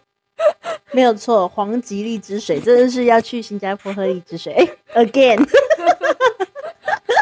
[0.91, 4.53] 没有错，黄吉荔枝水真的是要去新加坡喝荔枝水。
[4.55, 5.39] 哎，again，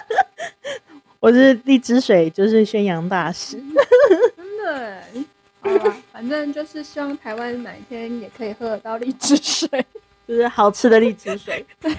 [1.21, 3.57] 我是荔枝水就是宣扬大使。
[4.37, 4.75] 真的
[5.13, 5.25] 欸，
[5.61, 9.69] 好吧，反正就是希望台湾哪一天也可以喝得到荔枝水。
[10.27, 11.93] 就是好吃的荔枝水， 对，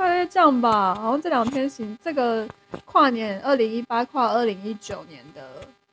[0.00, 0.94] 大概这样吧。
[0.96, 2.48] 然后这两天行，这个
[2.86, 5.42] 跨年二零一八跨二零一九年的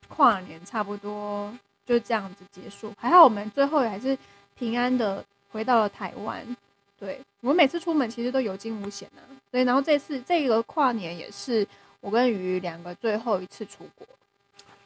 [0.07, 1.53] 跨年差不多
[1.85, 2.93] 就这样子结束。
[2.97, 4.17] 还好我们最后还是
[4.57, 6.41] 平安的回到了台湾。
[6.97, 9.19] 对我们每次出门其实都有惊无险啊。
[9.51, 11.67] 对，然后这次这个跨年也是
[11.99, 14.07] 我跟鱼两个最后一次出国。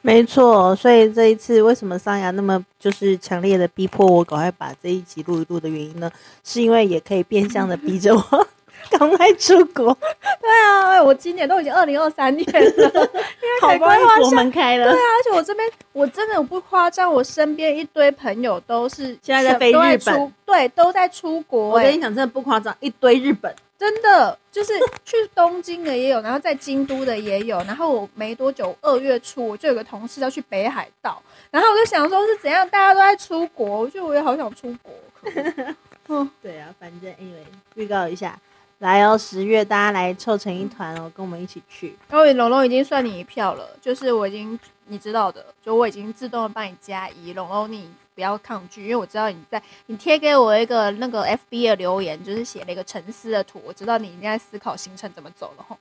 [0.01, 0.75] 没错。
[0.75, 6.11] 所以这一次为什么桑雅那么就是强烈的逼迫我赶快把这一集录一录的原因呢？
[6.43, 8.47] 是因为也可以变相的逼着我
[8.91, 9.97] 赶快出国，
[10.41, 13.09] 对啊，我今年都已经二零二三年了，
[13.61, 14.91] 好不容易国门开了。
[14.91, 14.93] 对。
[14.93, 20.15] 啊，而且我这边我真的不夸张，我身边一堆朋友都是现在在飞都日本。
[20.15, 23.53] 出，对，都在出国、欸我跟你讲，真的不夸张，一堆日本。
[23.79, 24.73] 真的就是
[25.03, 31.19] 去东京的也有，然后在京都的也有，然后我没多久二月初我就有个同事要去北海道，
[31.49, 34.93] 然后我就想说是怎样，大家都在出国，我觉得我也好想出国。
[36.09, 36.29] 嗯。
[36.43, 38.37] 对啊，反正 anyway 预告一下，
[38.81, 41.95] 来哦，十月大家来凑成一团哦，跟我们一起去。
[42.11, 55.77] 因为龙龙已经算你一票了，就是我已经你知道的，就我已经自动的帮你加一，龙龙你不要抗拒，因为我知道你在你贴给我一个那个 FB 的留言，就是写了一个沉思的图，我知道你一定在思考行程怎么走了吼。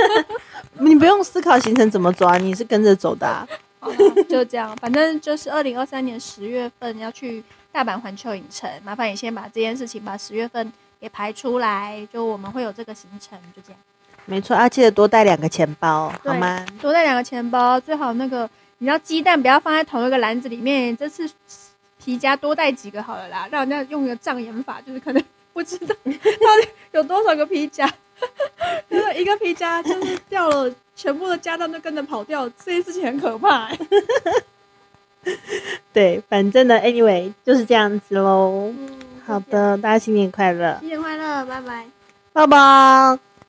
[0.80, 3.46] 你不用思考行程怎么走啊，你是跟着走的、啊。
[4.30, 10.72] 就这样，反正就是二零二三年十月份要去大阪环球影城，麻烦你先把这件事情把十月份
[11.04, 13.78] 给排出来，就我们会有这个行程，就这样。
[14.24, 16.64] 没错，啊记得多带两个钱包，好对吗？
[16.80, 18.48] 多带两个钱包，最好那个
[18.78, 20.96] 你知道鸡蛋不要放在同一个篮子里面。
[20.96, 21.30] 这次
[22.02, 27.86] 皮夹多带几个好了啦，让人家用一个障眼法，就是可能 不知道到底有多少个皮夹，
[28.88, 33.78] 就是一个皮夹就是掉了，全部的家当都跟着跑掉，这件事情很可怕、欸。
[35.92, 38.72] 对，反正呢，anyway 就是这样子喽。
[38.78, 38.88] 嗯
[39.26, 41.86] 好，的，大家新年快乐，新年快乐，拜拜。
[42.32, 43.18] 抱抱。